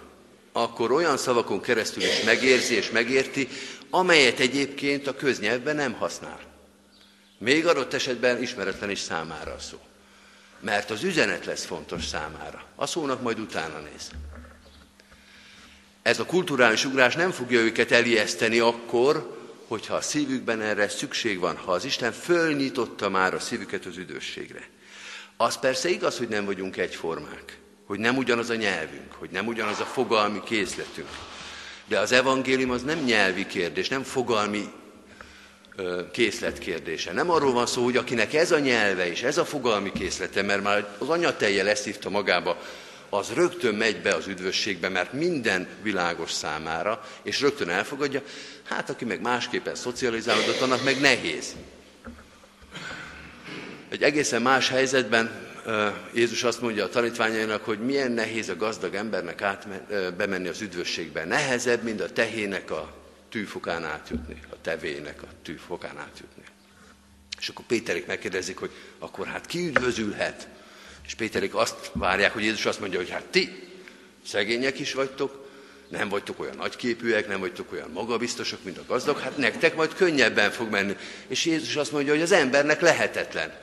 [0.52, 3.48] akkor olyan szavakon keresztül is megérzi és megérti,
[3.90, 6.40] amelyet egyébként a köznyelvben nem használ.
[7.38, 9.78] Még adott esetben ismeretlen is számára szó.
[10.60, 12.64] Mert az üzenet lesz fontos számára.
[12.74, 14.10] A szónak majd utána néz.
[16.02, 19.36] Ez a kulturális ugrás nem fogja őket elijeszteni akkor,
[19.68, 24.68] hogyha a szívükben erre szükség van, ha az Isten fölnyitotta már a szívüket az üdvösségre.
[25.36, 29.80] Az persze igaz, hogy nem vagyunk egyformák, hogy nem ugyanaz a nyelvünk, hogy nem ugyanaz
[29.80, 31.08] a fogalmi készletünk.
[31.86, 34.72] De az evangélium az nem nyelvi kérdés, nem fogalmi
[35.76, 37.12] ö, készlet kérdése.
[37.12, 40.62] Nem arról van szó, hogy akinek ez a nyelve és ez a fogalmi készlete, mert
[40.62, 42.56] már az anyatelje leszívta magába,
[43.08, 48.22] az rögtön megy be az üdvösségbe, mert minden világos számára, és rögtön elfogadja.
[48.64, 51.54] Hát, aki meg másképpen szocializálódott, annak meg nehéz.
[53.88, 55.44] Egy egészen más helyzetben
[56.14, 59.66] Jézus azt mondja a tanítványainak, hogy milyen nehéz a gazdag embernek át,
[60.16, 61.24] bemenni az üdvösségbe.
[61.24, 62.92] Nehezebb, mint a tehének a
[63.28, 66.42] tűfokán átjutni, a tevének a tűfokán átjutni.
[67.38, 70.48] És akkor Péterik megkérdezik, hogy akkor hát ki üdvözülhet?
[71.06, 73.68] És Péterik azt várják, hogy Jézus azt mondja, hogy hát ti
[74.26, 75.46] szegények is vagytok,
[75.88, 80.50] nem vagytok olyan nagyképűek, nem vagytok olyan magabiztosak, mint a gazdag, hát nektek majd könnyebben
[80.50, 80.96] fog menni.
[81.26, 83.54] És Jézus azt mondja, hogy az embernek lehetetlen.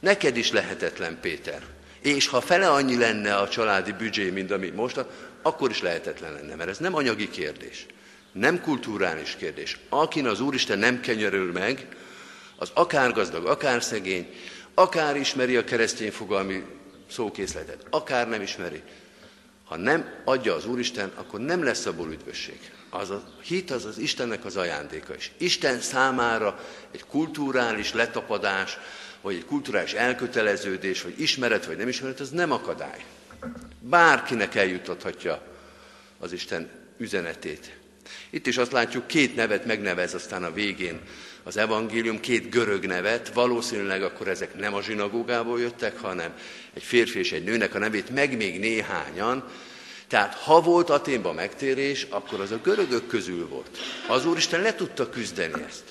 [0.00, 1.62] Neked is lehetetlen, Péter.
[2.00, 5.04] És ha fele annyi lenne a családi büdzsé, mint ami most,
[5.42, 7.86] akkor is lehetetlen lenne, mert ez nem anyagi kérdés,
[8.38, 9.78] nem kulturális kérdés.
[9.88, 11.88] Akin az Úristen nem kenyerül meg,
[12.56, 14.34] az akár gazdag, akár szegény,
[14.74, 16.64] akár ismeri a keresztény fogalmi
[17.10, 18.82] szókészletet, akár nem ismeri,
[19.64, 22.58] ha nem adja az Úristen, akkor nem lesz abból üdvösség.
[22.90, 25.32] Az a hit az az Istennek az ajándéka is.
[25.36, 28.78] Isten számára egy kulturális letapadás,
[29.20, 33.04] vagy egy kulturális elköteleződés, vagy ismeret, vagy nem ismeret, az nem akadály.
[33.80, 35.42] Bárkinek eljutathatja
[36.18, 37.77] az Isten üzenetét.
[38.30, 41.00] Itt is azt látjuk, két nevet megnevez aztán a végén
[41.42, 46.32] az evangélium, két görög nevet, valószínűleg akkor ezek nem a zsinagógából jöttek, hanem
[46.74, 49.44] egy férfi és egy nőnek a nevét, meg még néhányan.
[50.08, 53.78] Tehát ha volt Aténban megtérés, akkor az a görögök közül volt.
[54.08, 55.84] Az Úristen le tudta küzdeni ezt.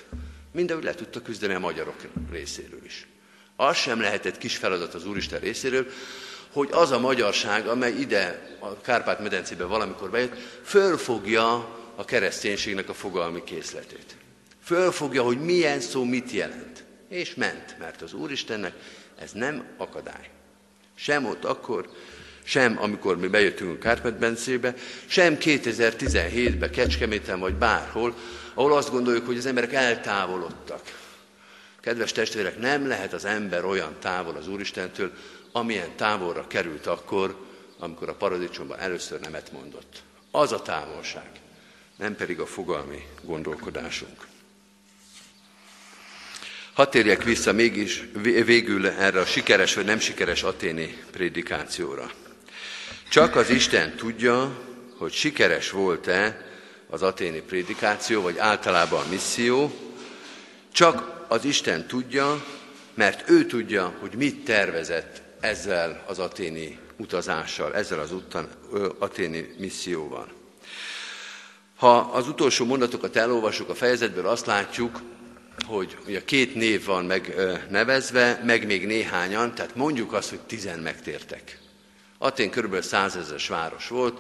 [0.52, 1.96] Mindenhogy le tudta küzdeni a magyarok
[2.32, 3.08] részéről is.
[3.56, 5.88] Az sem lehetett kis feladat az Úristen részéről,
[6.52, 13.44] hogy az a magyarság, amely ide a Kárpát-medencébe valamikor bejött, fölfogja a kereszténységnek a fogalmi
[13.44, 14.16] készletét.
[14.64, 16.84] Fölfogja, hogy milyen szó mit jelent.
[17.10, 18.74] És ment, mert az Úristennek
[19.20, 20.30] ez nem akadály.
[20.96, 21.90] Sem ott akkor,
[22.44, 24.74] sem amikor mi bejöttünk a Kárpát-Bencébe,
[25.06, 28.16] sem 2017-ben Kecskeméten vagy bárhol,
[28.54, 30.82] ahol azt gondoljuk, hogy az emberek eltávolodtak.
[31.82, 35.12] Kedves testvérek, nem lehet az ember olyan távol az Úristentől,
[35.52, 37.46] amilyen távolra került akkor,
[37.80, 40.02] amikor a paradicsomban először nemet mondott.
[40.32, 41.30] Az a távolság,
[41.98, 44.28] nem pedig a fogalmi gondolkodásunk.
[46.74, 48.04] Hadd térjek vissza mégis
[48.46, 52.12] végül erre a sikeres vagy nem sikeres aténi prédikációra.
[53.10, 54.66] Csak az Isten tudja,
[54.98, 56.46] hogy sikeres volt-e
[56.90, 59.72] az aténi prédikáció, vagy általában a misszió,
[60.72, 62.46] csak az Isten tudja,
[62.94, 69.56] mert ő tudja, hogy mit tervezett ezzel az aténi utazással, ezzel az utan, ö, aténi
[69.58, 70.37] misszióval.
[71.78, 75.02] Ha az utolsó mondatokat elolvasjuk a fejezetből, azt látjuk,
[75.66, 81.60] hogy ugye két név van megnevezve, meg még néhányan, tehát mondjuk azt, hogy tizen megtértek.
[82.18, 84.20] Atén körülbelül százezes város volt,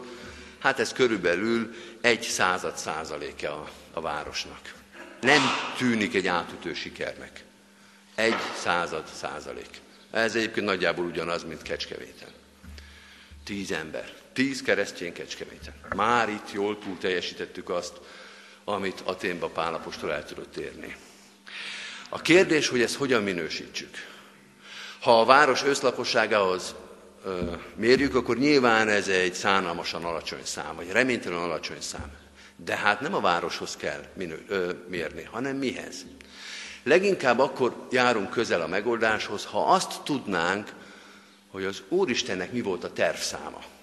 [0.59, 4.73] hát ez körülbelül egy század százaléke a, a városnak.
[5.21, 5.41] Nem
[5.77, 7.43] tűnik egy átütő sikernek.
[8.15, 9.81] Egy század százalék.
[10.11, 12.29] Ez egyébként nagyjából ugyanaz, mint Kecskevéten.
[13.43, 14.13] Tíz ember.
[14.37, 15.73] Tíz keresztény kecskeméten.
[15.95, 17.93] Már itt jól túl teljesítettük azt,
[18.63, 20.95] amit Aténba Pálapostól el tudott érni.
[22.09, 23.89] A kérdés, hogy ezt hogyan minősítsük.
[24.99, 26.75] Ha a város összlakosságához
[27.25, 32.11] ö, mérjük, akkor nyilván ez egy szánalmasan alacsony szám, vagy reménytelen alacsony szám.
[32.55, 36.05] De hát nem a városhoz kell minő, ö, mérni, hanem mihez.
[36.83, 40.73] Leginkább akkor járunk közel a megoldáshoz, ha azt tudnánk,
[41.47, 43.75] hogy az Úristennek mi volt a tervszáma.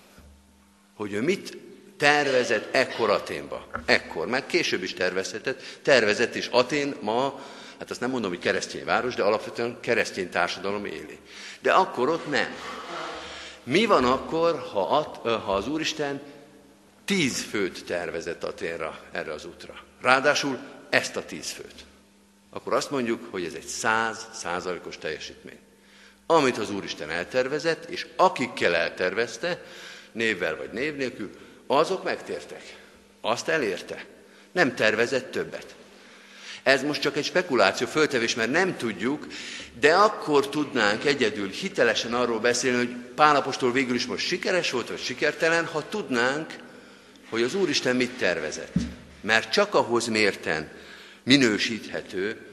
[0.95, 1.57] Hogy ő mit
[1.97, 3.67] tervezett ekkor Aténba.
[3.85, 5.63] Ekkor, mert később is tervezhetett.
[5.83, 7.41] Tervezett is Atén ma,
[7.79, 11.19] hát azt nem mondom, hogy keresztény város, de alapvetően keresztény társadalom éli.
[11.61, 12.55] De akkor ott nem.
[13.63, 16.21] Mi van akkor, ha, at, ha az Úristen
[17.05, 19.75] tíz főt tervezett Aténra, erre az útra?
[20.01, 20.59] Ráadásul
[20.91, 21.85] ezt a tíz főt.
[22.51, 25.59] Akkor azt mondjuk, hogy ez egy száz százalékos teljesítmény.
[26.27, 29.63] Amit az Úristen eltervezett, és akikkel eltervezte,
[30.15, 31.31] névvel vagy név nélkül,
[31.67, 32.77] azok megtértek.
[33.21, 34.05] Azt elérte.
[34.53, 35.75] Nem tervezett többet.
[36.63, 39.27] Ez most csak egy spekuláció, föltevés, mert nem tudjuk,
[39.81, 45.03] de akkor tudnánk egyedül hitelesen arról beszélni, hogy Pálapostól végül is most sikeres volt, vagy
[45.03, 46.55] sikertelen, ha tudnánk,
[47.31, 48.75] hogy az Úristen mit tervezett.
[49.21, 50.71] Mert csak ahhoz mérten
[51.23, 52.47] minősíthető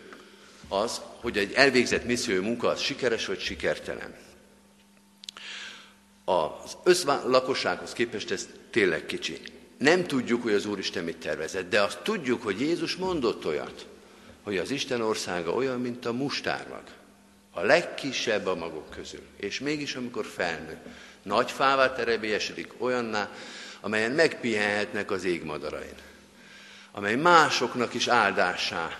[0.68, 4.14] az, hogy egy elvégzett missziói munka az sikeres vagy sikertelen.
[6.32, 9.42] Az összlakossághoz képest ez tényleg kicsi.
[9.78, 13.86] Nem tudjuk, hogy az Úristen mit tervezett, de azt tudjuk, hogy Jézus mondott olyat,
[14.44, 16.84] hogy az Isten országa olyan, mint a mustármag.
[17.52, 19.22] A legkisebb a magok közül.
[19.38, 20.78] És mégis, amikor felnő,
[21.24, 23.32] nagy fává terebélyesedik olyanná,
[23.82, 25.96] amelyen megpihenhetnek az égmadarain.
[26.92, 28.98] Amely másoknak is áldásá,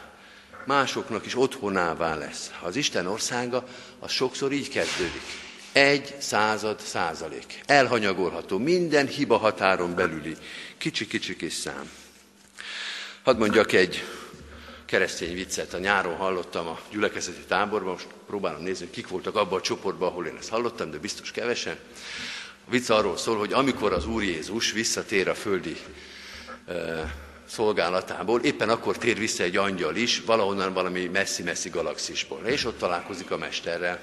[0.66, 2.52] másoknak is otthonává lesz.
[2.62, 3.68] Az Isten országa,
[4.00, 5.51] az sokszor így kezdődik.
[5.72, 7.62] Egy század százalék.
[7.66, 10.36] Elhanyagolható, minden hiba határon belüli.
[10.78, 11.90] Kicsi-kicsi kis szám.
[13.24, 14.04] Hadd mondjak egy
[14.86, 15.74] keresztény viccet.
[15.74, 20.26] A nyáron hallottam a gyülekezeti táborban, most próbálom nézni, kik voltak abban a csoportban, ahol
[20.26, 21.78] én ezt hallottam, de biztos kevesen.
[22.68, 25.78] A vicc arról szól, hogy amikor az Úr Jézus visszatér a földi
[26.68, 26.74] e,
[27.46, 33.32] szolgálatából, éppen akkor tér vissza egy angyal is, valahonnan valami messzi-messzi galaxisból, és ott találkozik
[33.32, 34.02] a mesterrel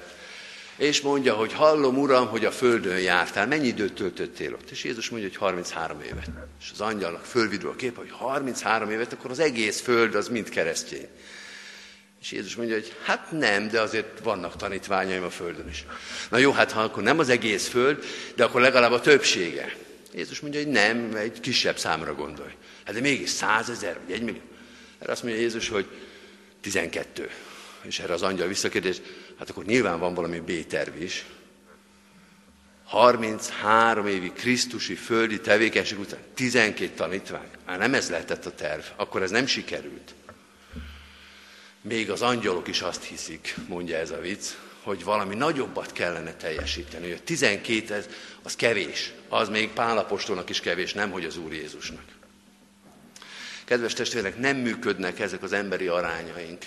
[0.79, 4.69] és mondja, hogy hallom, Uram, hogy a földön jártál, mennyi időt töltöttél ott?
[4.69, 6.29] És Jézus mondja, hogy 33 évet.
[6.61, 10.49] És az angyalnak fölvidul a kép, hogy 33 évet, akkor az egész föld az mind
[10.49, 11.07] keresztény.
[12.21, 15.85] És Jézus mondja, hogy hát nem, de azért vannak tanítványaim a földön is.
[16.29, 18.03] Na jó, hát ha akkor nem az egész föld,
[18.35, 19.75] de akkor legalább a többsége.
[20.13, 22.51] Jézus mondja, hogy nem, egy kisebb számra gondolj.
[22.85, 24.41] Hát de mégis százezer, vagy egy millió.
[24.99, 25.85] Erre azt mondja Jézus, hogy
[26.61, 27.29] 12.
[27.81, 29.01] És erre az angyal visszakérdez,
[29.39, 31.25] hát akkor nyilván van valami B-terv is.
[32.85, 37.49] 33 évi Krisztusi földi tevékenység után 12 tanítvány.
[37.65, 40.13] Már nem ez lehetett a terv, akkor ez nem sikerült.
[41.81, 44.45] Még az angyalok is azt hiszik, mondja ez a vicc,
[44.83, 47.09] hogy valami nagyobbat kellene teljesíteni.
[47.09, 48.09] Hogy 12 ez,
[48.41, 49.13] az kevés.
[49.29, 52.03] Az még Pálapostolnak is kevés, nem hogy az Úr Jézusnak.
[53.65, 56.65] Kedves testvérek, nem működnek ezek az emberi arányaink.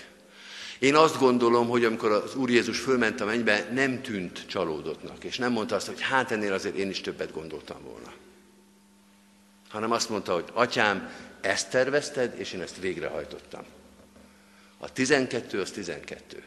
[0.82, 5.38] Én azt gondolom, hogy amikor az Úr Jézus fölment a mennybe, nem tűnt csalódottnak, és
[5.38, 8.12] nem mondta azt, hogy hát ennél azért én is többet gondoltam volna.
[9.68, 13.64] Hanem azt mondta, hogy atyám, ezt tervezted, és én ezt végrehajtottam.
[14.78, 16.42] A 12 az 12.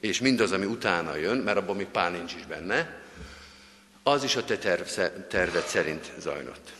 [0.00, 3.02] És mindaz, ami utána jön, mert abban még pár nincs is benne,
[4.02, 4.58] az is a te
[5.28, 6.72] terved szerint zajlott.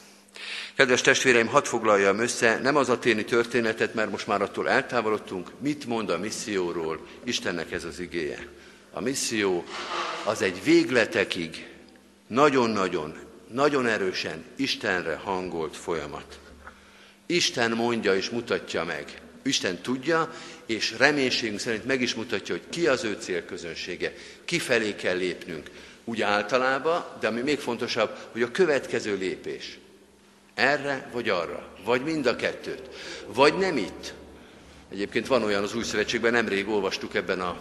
[0.78, 5.86] Kedves testvéreim, hadd foglaljam össze, nem az aténi történetet, mert most már attól eltávolodtunk, mit
[5.86, 8.46] mond a misszióról Istennek ez az igéje.
[8.92, 9.64] A misszió
[10.24, 11.66] az egy végletekig
[12.26, 13.18] nagyon-nagyon,
[13.52, 16.38] nagyon erősen Istenre hangolt folyamat.
[17.26, 19.20] Isten mondja és mutatja meg.
[19.42, 20.32] Isten tudja,
[20.66, 24.12] és reménységünk szerint meg is mutatja, hogy ki az ő célközönsége,
[24.44, 25.70] kifelé kell lépnünk.
[26.04, 29.78] Úgy általában, de ami még fontosabb, hogy a következő lépés–
[30.58, 32.82] erre vagy arra, vagy mind a kettőt,
[33.26, 34.14] vagy nem itt.
[34.92, 37.56] Egyébként van olyan az új szövetségben, nemrég olvastuk ebben a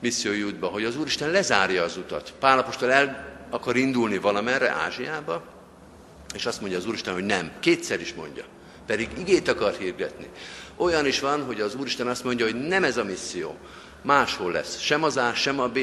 [0.00, 2.32] missziói útban, hogy az Úristen lezárja az utat.
[2.38, 5.44] Pálapostól el akar indulni valamerre, Ázsiába,
[6.34, 7.52] és azt mondja az Úristen, hogy nem.
[7.60, 8.44] Kétszer is mondja.
[8.86, 10.28] Pedig igét akar hirdetni.
[10.76, 13.56] Olyan is van, hogy az Úristen azt mondja, hogy nem ez a misszió.
[14.02, 14.78] Máshol lesz.
[14.80, 15.78] Sem az A, sem a B,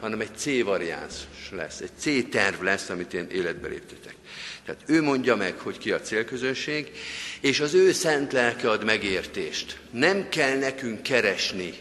[0.00, 1.14] hanem egy C variáns
[1.50, 1.80] lesz.
[1.80, 4.14] Egy C terv lesz, amit én életbe léptetek.
[4.66, 6.90] Tehát ő mondja meg, hogy ki a célközönség,
[7.40, 9.78] és az ő szent lelke ad megértést.
[9.90, 11.74] Nem kell nekünk keresni,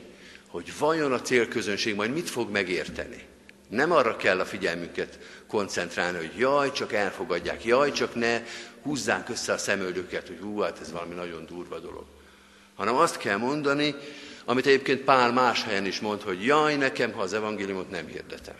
[0.47, 3.23] hogy vajon a célközönség majd mit fog megérteni.
[3.69, 8.41] Nem arra kell a figyelmünket koncentrálni, hogy jaj, csak elfogadják, jaj, csak ne
[8.81, 12.05] húzzák össze a szemöldöket, hogy hú, hát ez valami nagyon durva dolog.
[12.75, 13.95] Hanem azt kell mondani,
[14.45, 18.55] amit egyébként Pál más helyen is mond, hogy jaj nekem, ha az evangéliumot nem hirdetem.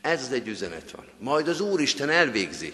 [0.00, 1.04] Ez az egy üzenet van.
[1.18, 2.72] Majd az Úristen elvégzi,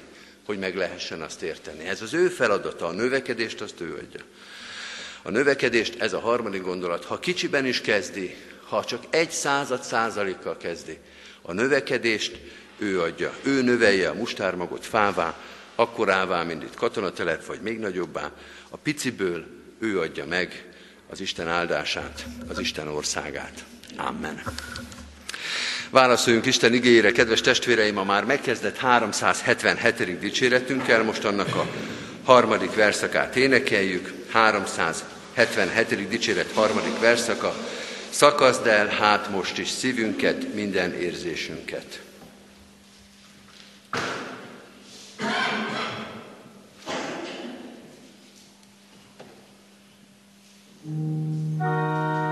[0.51, 1.89] hogy meg lehessen azt érteni.
[1.89, 4.21] Ez az ő feladata, a növekedést azt ő adja.
[5.23, 8.37] A növekedést, ez a harmadik gondolat, ha kicsiben is kezdi,
[8.69, 10.99] ha csak egy század százalékkal kezdi,
[11.43, 12.41] a növekedést
[12.79, 13.35] ő adja.
[13.43, 15.39] Ő növelje a mustármagot fává,
[15.75, 18.33] akkorává, mint itt katonatelep, vagy még nagyobbá.
[18.69, 19.47] A piciből
[19.79, 20.69] ő adja meg
[21.09, 23.65] az Isten áldását, az Isten országát.
[23.97, 24.43] Amen.
[25.91, 30.19] Válaszoljunk Isten igényére, kedves testvéreim, a már megkezdett 377.
[30.19, 31.67] dicséretünkkel, most annak a
[32.25, 36.09] harmadik verszakát énekeljük, 377.
[36.09, 37.55] dicséret harmadik verszaka,
[38.11, 42.01] szakaszd el hát most is szívünket, minden érzésünket.
[51.59, 52.30] Hajtsuk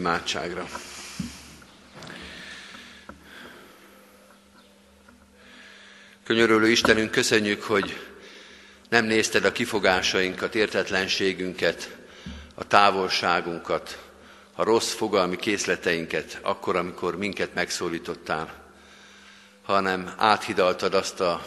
[0.00, 0.66] imádságra.
[6.24, 8.08] Könyörülő Istenünk, köszönjük, hogy
[8.88, 11.96] nem nézted a kifogásainkat, értetlenségünket,
[12.54, 13.98] a távolságunkat,
[14.54, 18.54] a rossz fogalmi készleteinket, akkor, amikor minket megszólítottál,
[19.62, 21.46] hanem áthidaltad azt a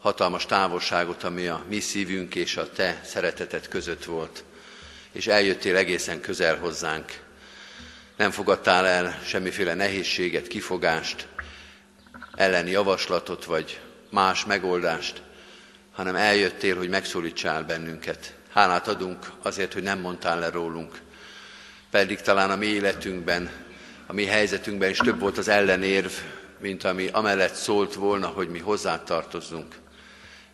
[0.00, 4.44] hatalmas távolságot, ami a mi szívünk és a te szereteted között volt
[5.14, 7.22] és eljöttél egészen közel hozzánk.
[8.16, 11.26] Nem fogadtál el semmiféle nehézséget, kifogást,
[12.34, 15.22] elleni javaslatot vagy más megoldást,
[15.92, 18.34] hanem eljöttél, hogy megszólítsál bennünket.
[18.50, 20.98] Hálát adunk azért, hogy nem mondtál le rólunk.
[21.90, 23.50] Pedig talán a mi életünkben,
[24.06, 26.12] a mi helyzetünkben is több volt az ellenérv,
[26.58, 29.74] mint ami amellett szólt volna, hogy mi hozzá tartozzunk.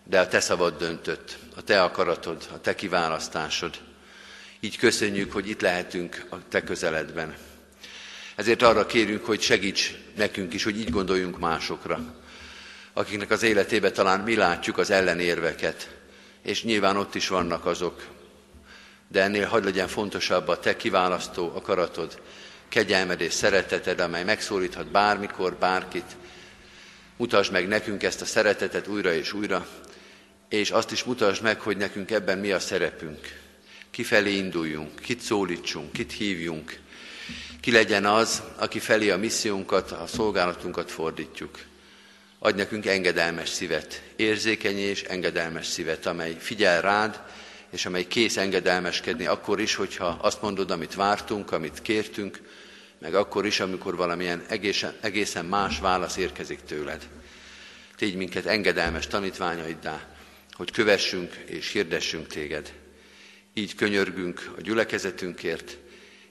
[0.05, 3.75] De a te szavad döntött, a te akaratod, a te kiválasztásod.
[4.61, 7.35] Így köszönjük, hogy itt lehetünk a Te közeledben.
[8.35, 12.15] Ezért arra kérünk, hogy segíts nekünk is, hogy így gondoljunk másokra,
[12.93, 15.97] akiknek az életébe talán mi látjuk az ellenérveket,
[16.43, 18.07] és nyilván ott is vannak azok,
[19.09, 22.21] de ennél hagyd legyen fontosabb a Te kiválasztó akaratod,
[22.69, 26.17] kegyelmed és szereteted, amely megszólíthat bármikor, bárkit.
[27.17, 29.67] Mutasd meg nekünk ezt a szeretetet újra és újra,
[30.49, 33.41] és azt is mutasd meg, hogy nekünk ebben mi a szerepünk
[33.91, 36.79] kifelé induljunk, kit szólítsunk, kit hívjunk,
[37.61, 41.59] ki legyen az, aki felé a missziónkat, a szolgálatunkat fordítjuk.
[42.39, 47.23] Adj nekünk engedelmes szívet, érzékeny és engedelmes szívet, amely figyel rád,
[47.71, 52.41] és amely kész engedelmeskedni akkor is, hogyha azt mondod, amit vártunk, amit kértünk,
[52.99, 57.09] meg akkor is, amikor valamilyen egészen, egészen más válasz érkezik tőled.
[57.97, 60.07] Tégy minket engedelmes tanítványaiddá,
[60.53, 62.73] hogy kövessünk és hirdessünk téged.
[63.55, 65.77] Így könyörgünk a gyülekezetünkért,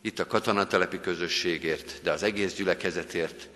[0.01, 3.49] itt a katonatelepi közösségért, de az egész gyülekezetért,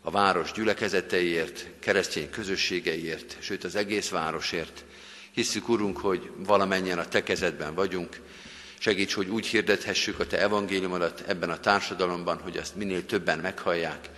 [0.00, 4.84] a város gyülekezeteiért, keresztény közösségeiért, sőt az egész városért.
[5.32, 8.20] Hisszük, Urunk, hogy valamennyien a Te kezedben vagyunk,
[8.78, 14.10] segíts, hogy úgy hirdethessük a Te evangéliumodat ebben a társadalomban, hogy azt minél többen meghallják,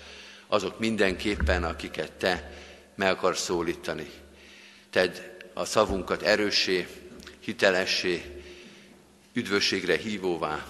[0.47, 2.53] azok mindenképpen, akiket Te
[2.95, 4.11] meg akarsz szólítani.
[4.91, 5.17] Tedd
[5.55, 6.87] a szavunkat erőssé,
[7.41, 8.43] hitelessé,
[9.33, 10.67] üdvösségre hívóvá,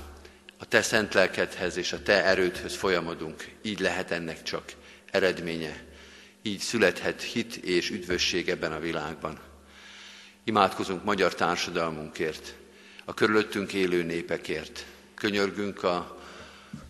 [0.65, 3.49] a te szent lelkedhez és a te erődhöz folyamodunk.
[3.63, 4.73] Így lehet ennek csak
[5.11, 5.83] eredménye.
[6.43, 9.39] Így születhet hit és üdvösség ebben a világban.
[10.45, 12.55] Imádkozunk magyar társadalmunkért,
[13.05, 14.85] a körülöttünk élő népekért.
[15.15, 16.23] Könyörgünk a,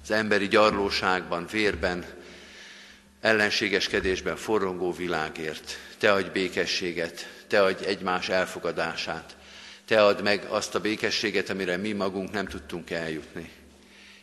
[0.02, 2.04] az emberi gyarlóságban, vérben,
[3.20, 5.78] ellenségeskedésben forrongó világért.
[5.98, 9.36] Te adj békességet, Te adj egymás elfogadását,
[9.84, 13.62] Te add meg azt a békességet, amire mi magunk nem tudtunk eljutni.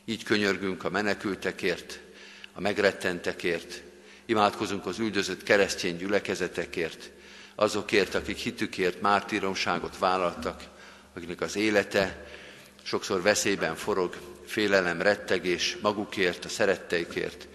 [0.05, 1.99] Így könyörgünk a menekültekért,
[2.53, 3.81] a megrettentekért,
[4.25, 7.09] imádkozunk az üldözött keresztény gyülekezetekért,
[7.55, 10.63] azokért, akik hitükért mártíromságot vállaltak,
[11.13, 12.25] akiknek az élete
[12.83, 17.47] sokszor veszélyben forog, félelem, rettegés magukért, a szeretteikért.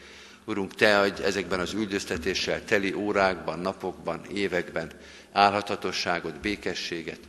[0.45, 4.93] Urunk, Te adj ezekben az üldöztetéssel teli órákban, napokban, években
[5.33, 7.21] állhatatosságot, békességet,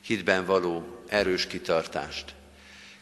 [0.00, 2.35] hitben való erős kitartást.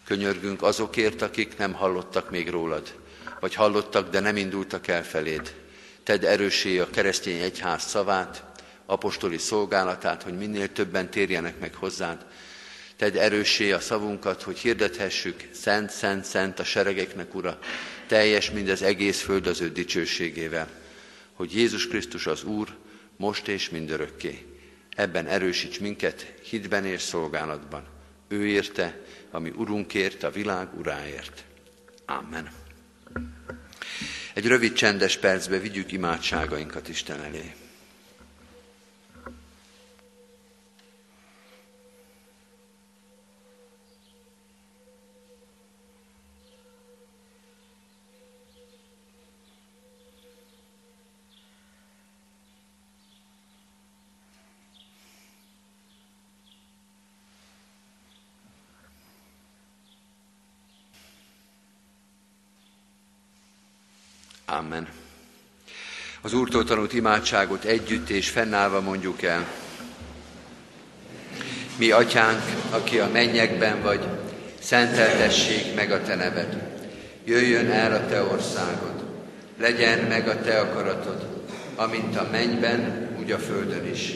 [0.05, 2.95] Könyörgünk azokért, akik nem hallottak még rólad,
[3.41, 5.55] vagy hallottak, de nem indultak el feléd.
[6.03, 8.45] Tedd erősé a keresztény egyház szavát,
[8.87, 12.27] apostoli szolgálatát, hogy minél többen térjenek meg hozzád.
[12.97, 17.59] Tedd erősé a szavunkat, hogy hirdethessük, szent, szent, szent a seregeknek, Ura,
[18.07, 20.69] teljes mindez egész föld az ő dicsőségével,
[21.33, 22.69] hogy Jézus Krisztus az Úr,
[23.17, 24.47] most és mindörökké.
[24.97, 27.87] Ebben erősíts minket hitben és szolgálatban.
[28.29, 29.04] Ő érte,
[29.35, 31.45] ami Urunkért, a világ uráért.
[32.07, 32.51] Amen.
[34.35, 37.55] Egy rövid csendes percbe vigyük imádságainkat Isten elé.
[64.59, 64.89] Amen.
[66.21, 69.47] Az Úrtól tanult imádságot együtt és fennállva mondjuk el.
[71.77, 74.01] Mi, Atyánk, aki a mennyekben vagy,
[74.61, 76.79] szenteltessék meg a Te neved.
[77.25, 79.05] Jöjjön el a Te országod.
[79.59, 81.47] Legyen meg a Te akaratod,
[81.77, 84.13] amint a mennyben, úgy a földön is.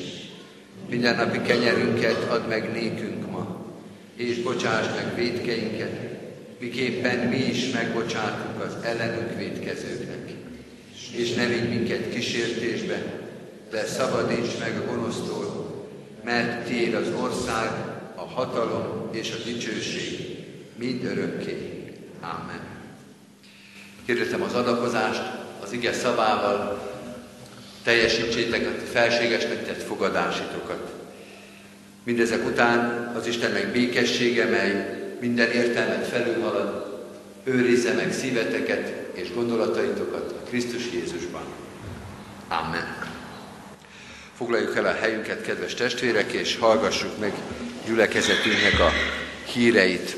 [0.89, 3.66] Mindennapi kenyerünket add meg nékünk ma,
[4.16, 6.09] és bocsáss meg védkeinket,
[6.59, 10.07] miképpen mi is megbocsátunk az ellenünk védkezőknek.
[11.11, 13.02] És ne vigy minket kísértésbe,
[13.70, 15.68] de szabadíts meg a gonosztól,
[16.24, 17.70] mert tiéd az ország,
[18.14, 20.36] a hatalom és a dicsőség
[20.76, 21.84] mind örökké.
[22.20, 22.61] Amen.
[24.06, 25.22] Kérdezem az adakozást,
[25.62, 26.88] az ige szavával
[27.82, 30.92] teljesítsétek a felségesnek tett fogadásitokat.
[32.02, 37.02] Mindezek után az Istennek békessége, mely minden értelmet felülhalad,
[37.44, 41.44] őrizze meg szíveteket és gondolataitokat Krisztus Jézusban.
[42.49, 43.07] Amen.
[44.36, 47.32] Foglaljuk el a helyünket, kedves testvérek, és hallgassuk meg
[47.86, 48.90] gyülekezetünknek a
[49.53, 50.16] híreit.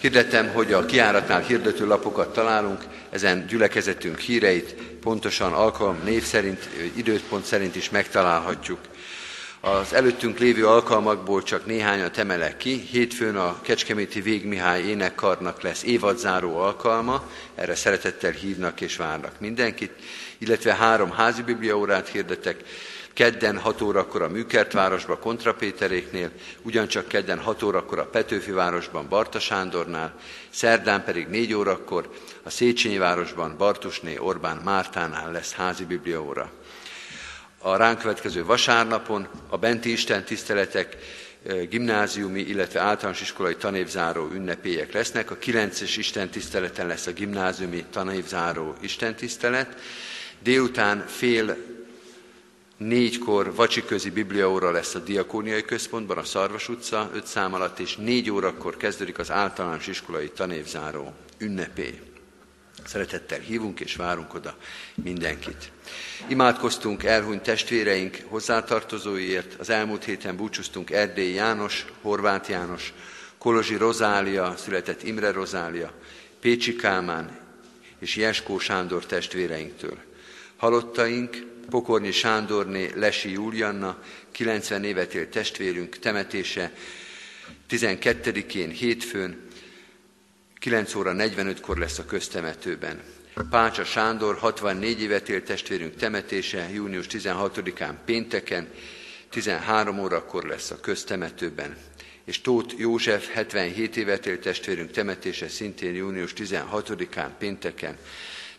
[0.00, 7.44] Hirdettem, hogy a kiáratnál hirdető lapokat találunk, ezen gyülekezetünk híreit pontosan alkalom név szerint, időpont
[7.44, 8.78] szerint is megtalálhatjuk.
[9.62, 12.80] Az előttünk lévő alkalmakból csak néhányat emelek ki.
[12.90, 19.92] Hétfőn a Kecskeméti Végmihály énekkarnak lesz évadzáró alkalma, erre szeretettel hívnak és várnak mindenkit,
[20.38, 22.62] illetve három házi bibliaórát hirdetek,
[23.12, 26.30] Kedden 6 órakor a Műkertvárosban, Kontra Péteréknél,
[26.62, 30.14] ugyancsak kedden 6 órakor a Petőfi városban, Barta Sándornál,
[30.50, 32.10] szerdán pedig 4 órakor
[32.42, 36.50] a Széchenyi városban, Bartusné Orbán Mártánál lesz házi bibliaóra
[37.62, 40.96] a ránk következő vasárnapon a benti Isten tiszteletek
[41.68, 45.30] gimnáziumi, illetve általános iskolai tanévzáró ünnepélyek lesznek.
[45.30, 49.80] A 9-es Isten tiszteleten lesz a gimnáziumi tanévzáró Isten tisztelet.
[50.42, 51.56] Délután fél
[52.76, 58.30] négykor vacsiközi bibliaóra lesz a Diakóniai Központban, a Szarvas utca 5 szám alatt, és négy
[58.30, 62.09] órakor kezdődik az általános iskolai tanévzáró ünnepély.
[62.86, 64.56] Szeretettel hívunk és várunk oda
[64.94, 65.70] mindenkit.
[66.26, 72.92] Imádkoztunk elhunyt testvéreink hozzátartozóiért, az elmúlt héten búcsúztunk Erdély János, Horváth János,
[73.38, 75.92] Kolozsi Rozália, született Imre Rozália,
[76.40, 77.38] Pécsi Kálmán
[77.98, 79.98] és Jeskó Sándor testvéreinktől.
[80.56, 86.72] Halottaink, Pokornyi Sándorné, Lesi Júlianna, 90 évet élt testvérünk temetése
[87.70, 89.48] 12-én hétfőn
[90.60, 93.00] 9 óra 45-kor lesz a köztemetőben.
[93.50, 98.68] Pácsa Sándor, 64 évet élt testvérünk temetése, június 16-án pénteken,
[99.30, 101.76] 13 órakor lesz a köztemetőben.
[102.24, 107.96] És Tóth József 77 évet élt testvérünk temetése szintén június 16-án pénteken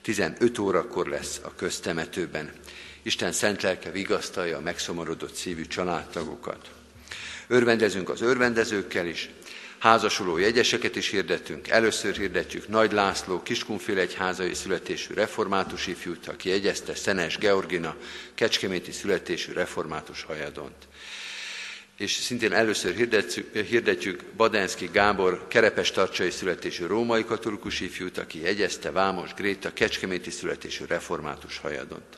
[0.02, 2.52] 15 órakor lesz a köztemetőben.
[3.02, 6.72] Isten szent lelke vigasztalja a megszomorodott szívű családtagokat.
[7.48, 9.30] Örvendezünk az örvendezőkkel is,
[9.82, 11.68] házasuló jegyeseket is hirdettünk.
[11.68, 17.96] Először hirdetjük Nagy László, Kiskunfél egyházai születésű református ifjút, aki jegyezte Szenes Georgina,
[18.36, 20.88] Kecskeméti születésű református hajadont.
[21.98, 22.94] És szintén először
[23.54, 30.86] hirdetjük, Badenszki Gábor, Kerepes tartsai születésű római katolikus ifjút, aki jegyezte Vámos Gréta, Kecskeméti születésű
[30.86, 32.18] református hajadont.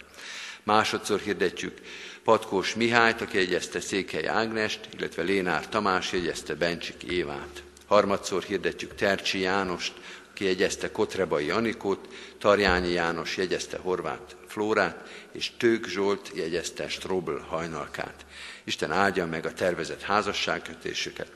[0.63, 1.77] Másodszor hirdetjük
[2.23, 7.63] Patkós Mihályt, aki jegyezte Székely Ágnest, illetve Lénár Tamás jegyezte Bencsik Évát.
[7.87, 9.93] Harmadszor hirdetjük Tercsi Jánost,
[10.29, 12.07] aki jegyezte Kotrebai Anikót,
[12.37, 18.25] Tarjányi János jegyezte Horvát Flórát, és Tők Zsolt jegyezte Strobl hajnalkát.
[18.63, 21.31] Isten áldja meg a tervezett házasságkötésüket,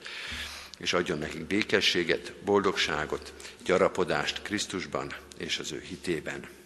[0.77, 3.33] és adjon nekik békességet, boldogságot,
[3.65, 6.56] gyarapodást Krisztusban és az ő hitében.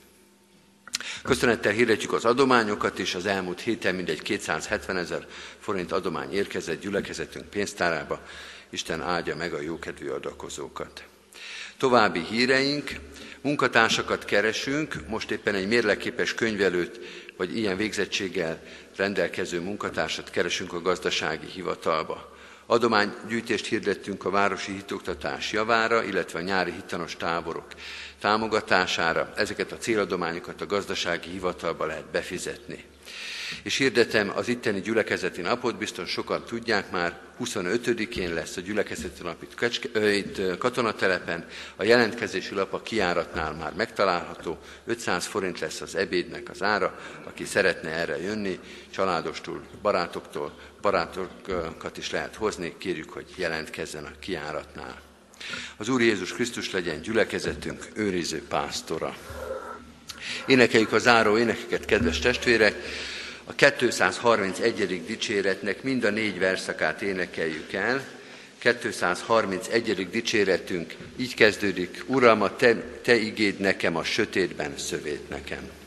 [1.24, 5.28] Köszönettel hirdetjük az adományokat is, az elmúlt héten mindegy 270 ezer
[5.60, 8.22] forint adomány érkezett gyülekezetünk pénztárába.
[8.70, 11.04] Isten áldja meg a jókedvű adakozókat.
[11.78, 12.91] További híreink,
[13.41, 16.99] munkatársakat keresünk, most éppen egy mérleképes könyvelőt,
[17.38, 18.64] vagy ilyen végzettséggel
[18.95, 22.36] rendelkező munkatársat keresünk a gazdasági hivatalba.
[22.66, 27.68] Adománygyűjtést hirdettünk a városi hitoktatás javára, illetve a nyári hitanos táborok
[28.22, 29.34] támogatására.
[29.36, 32.86] Ezeket a céladományokat a gazdasági hivatalba lehet befizetni.
[33.64, 39.44] És hirdetem az itteni gyülekezeti napot, biztos sokan tudják már, 25-én lesz a gyülekezeti nap
[39.44, 45.96] itt, Kecske, itt katonatelepen, a jelentkezési lap a kiáratnál már megtalálható, 500 forint lesz az
[45.96, 48.60] ebédnek az ára, aki szeretne erre jönni,
[48.90, 55.11] családostól, barátoktól, barátokat is lehet hozni, kérjük, hogy jelentkezzen a kiáratnál.
[55.78, 59.16] Az Úr Jézus Krisztus legyen gyülekezetünk őriző pásztora.
[60.46, 62.76] Énekeljük a záró énekeket, kedves testvérek!
[63.46, 65.06] A 231.
[65.06, 68.06] dicséretnek mind a négy verszakát énekeljük el.
[68.58, 70.10] 231.
[70.10, 75.81] dicséretünk így kezdődik, Uram, a te, te igéd nekem a sötétben szövét nekem.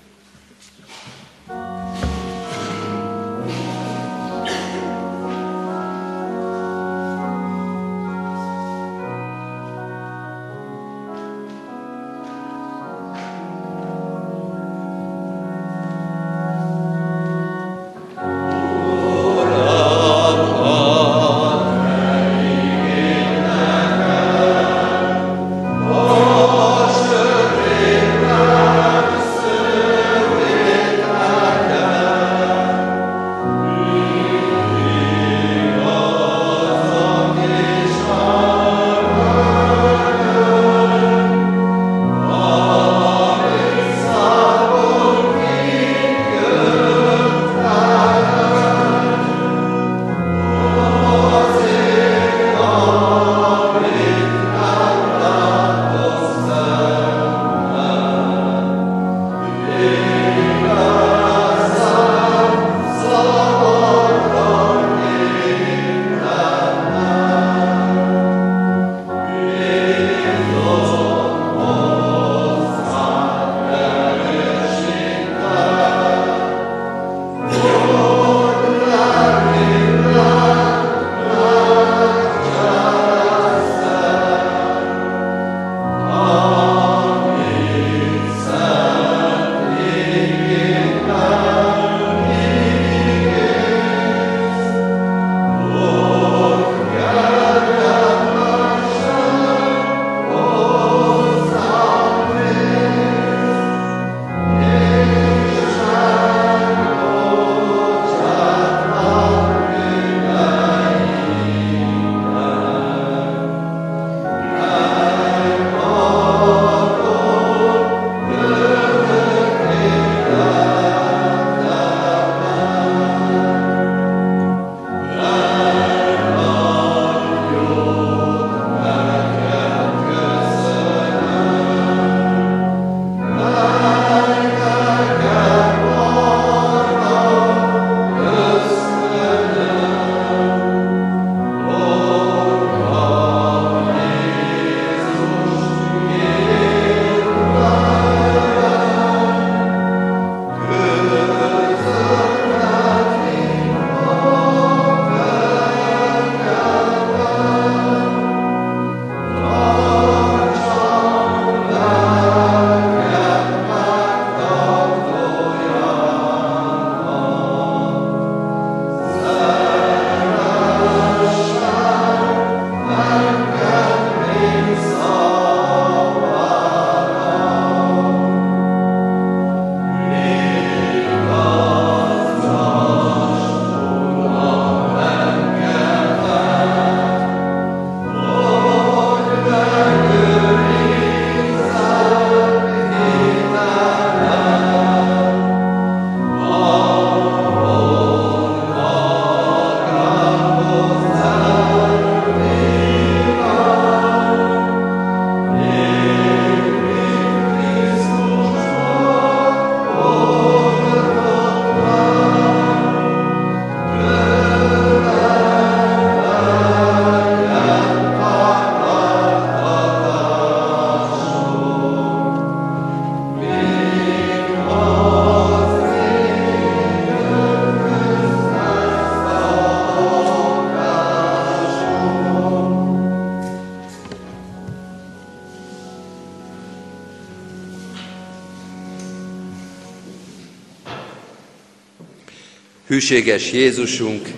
[242.95, 244.29] Hűséges Jézusunk,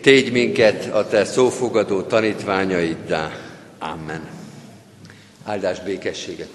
[0.00, 3.32] tégy minket a Te szófogadó tanítványaiddá.
[3.78, 4.28] Amen.
[5.44, 6.48] Áldás békességet.